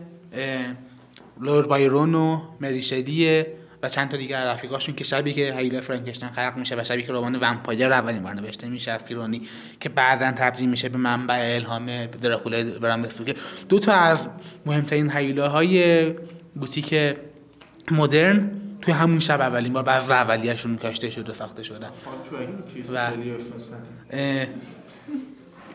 [1.42, 3.48] لورد بایرون و مری شدیه
[3.84, 7.14] و چند تا دیگه رفیقاشون که شبی که هیلا فرانکشتاین خلق میشه و شبی که
[7.14, 9.42] رمان ومپایر اولین بار نوشته میشه از پیرونی
[9.80, 13.36] که بعدا تبدیل میشه به منبع الهام دراکولا برام که
[13.70, 14.28] دو تا از
[14.66, 16.06] مهمترین هیولاهای
[16.60, 17.16] گوتیک
[17.92, 21.90] مدرن توی همون شب اولین بار بعض اولیه‌شون کاشته شده ساخته شدن
[22.94, 23.10] و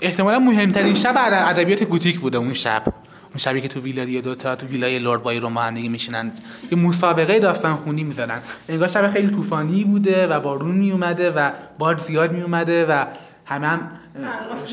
[0.00, 2.82] احتمالا مهمترین شب اد- ادبیات گوتیک بوده اون شب.
[3.28, 6.32] اون شبی که تو ویلا دو تا تو ویلای لورد بایرون با هم دیگه میشینن.
[6.72, 11.98] یه مسابقه داستان خونی می‌زدن انگار شب خیلی طوفانی بوده و بارون میومده و باد
[11.98, 13.04] زیاد میومده و
[13.46, 13.90] همه هم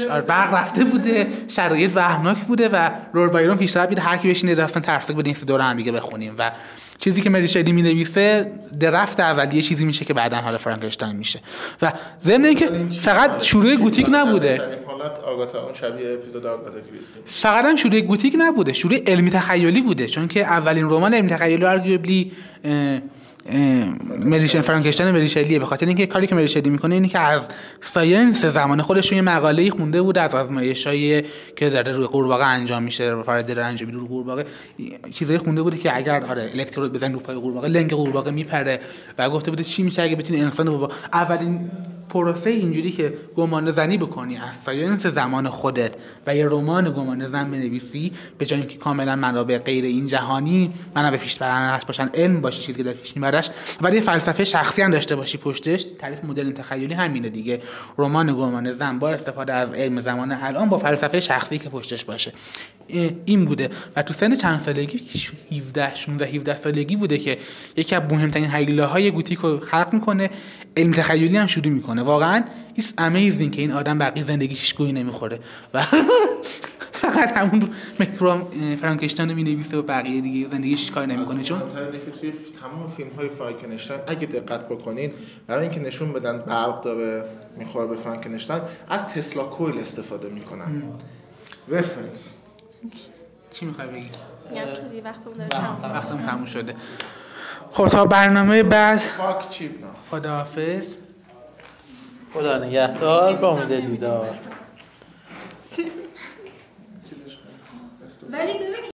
[0.09, 4.55] اه، برق رفته بوده شرایط وهمناک بوده و لورد بایرون پیشنهاد میده هر کی بشینه
[4.55, 6.35] داستان ترسک بده این دور هم دیگه بخونیم.
[6.37, 6.51] و
[6.99, 11.39] چیزی که مری شدی می‌نویسه درفت اولیه چیزی میشه که بعدا حالا فرانکشتاین میشه.
[11.81, 12.69] و ضمن اینکه
[13.01, 14.61] فقط شروع گوتیک نبوده.
[14.85, 19.81] حالت آگاتا اون شبیه اپیزود آگاتا کریستی فقط هم شروع گوتیک نبوده شروع علمی تخیلی
[19.81, 20.07] بوده.
[20.07, 22.31] چون که اولین رمان علمی تخیلی ارگوبلی
[24.19, 25.59] مریشن فرانکشتاین مری شلیه.
[25.59, 27.47] به خاطر اینکه کاری که مری شلی می‌کنه اینه که از
[27.81, 31.23] science زمان خودش یه مقاله خونده بوده از آزمایشای
[31.55, 34.45] که داره روی قورباغه انجام میشه فارادی داره انجام روی قورباغه.
[35.11, 38.79] چیزایی خونده بوده که اگر آره الکترود بزن رو پای قورباغه لنگ قورباغه میپره.
[39.17, 41.71] و گفته بوده چی میشه اگه بتونی انسان با اولین
[42.13, 45.91] پروسه اینجوری که گمان زنی بکنی از science زمان خودت.
[46.27, 51.17] و یه رمان گمان زن بنویسی به جای اینکه کاملا منابع غیر این جهانی منابع
[51.17, 53.49] پیش برنش باشن علم باشه چیزی که داره پیش میبرش.
[53.81, 55.85] ولی فلسفه شخصی هم داشته باشی پشتش.
[55.99, 57.61] تعریف مدرن تخیلی همینه دیگه.
[57.97, 62.33] رمان گمان زن با استفاده از علم زمان الان با فلسفه شخصی که پشتش باشه.
[63.25, 63.69] این بوده.
[63.95, 65.01] و تو سن چند سالگی؟
[65.51, 67.37] 17 16 17 سالگی بوده که
[67.77, 70.29] یکی از مهمترین هیولا های گوتیک رو خلق می‌کنه.
[70.77, 72.02] علم تخیلی هم شروع می‌کنه.
[72.03, 72.43] واقعا
[72.73, 75.39] it's amazing که این آدم بقیه زندگیش گویی نمی‌خوره.
[75.73, 75.83] و
[77.03, 81.43] فقط همون مکرام فرانکشتاین رو می‌نویسه و بقیه دیگه زندگیش کار نمی‌کنه.
[81.43, 85.15] چون اینه که توی تمام فیلم های فرانکنشتاین اگه دقت بکنید
[85.47, 87.25] برای اینکه نشون بدن برق داره
[87.57, 90.83] می‌خوره به فرانکنشتاین از تسلا کویل استفاده می‌کنن.
[91.67, 92.29] رفرنس
[93.51, 94.09] چی می‌خوای بگی؟
[95.83, 96.75] وقتم تموم شده.
[97.71, 100.97] خب تا برنامه بعد فاک چیپ نه خداحافظ.
[102.33, 104.29] خدا نگهدار با امید دیدار.
[108.29, 108.92] ولی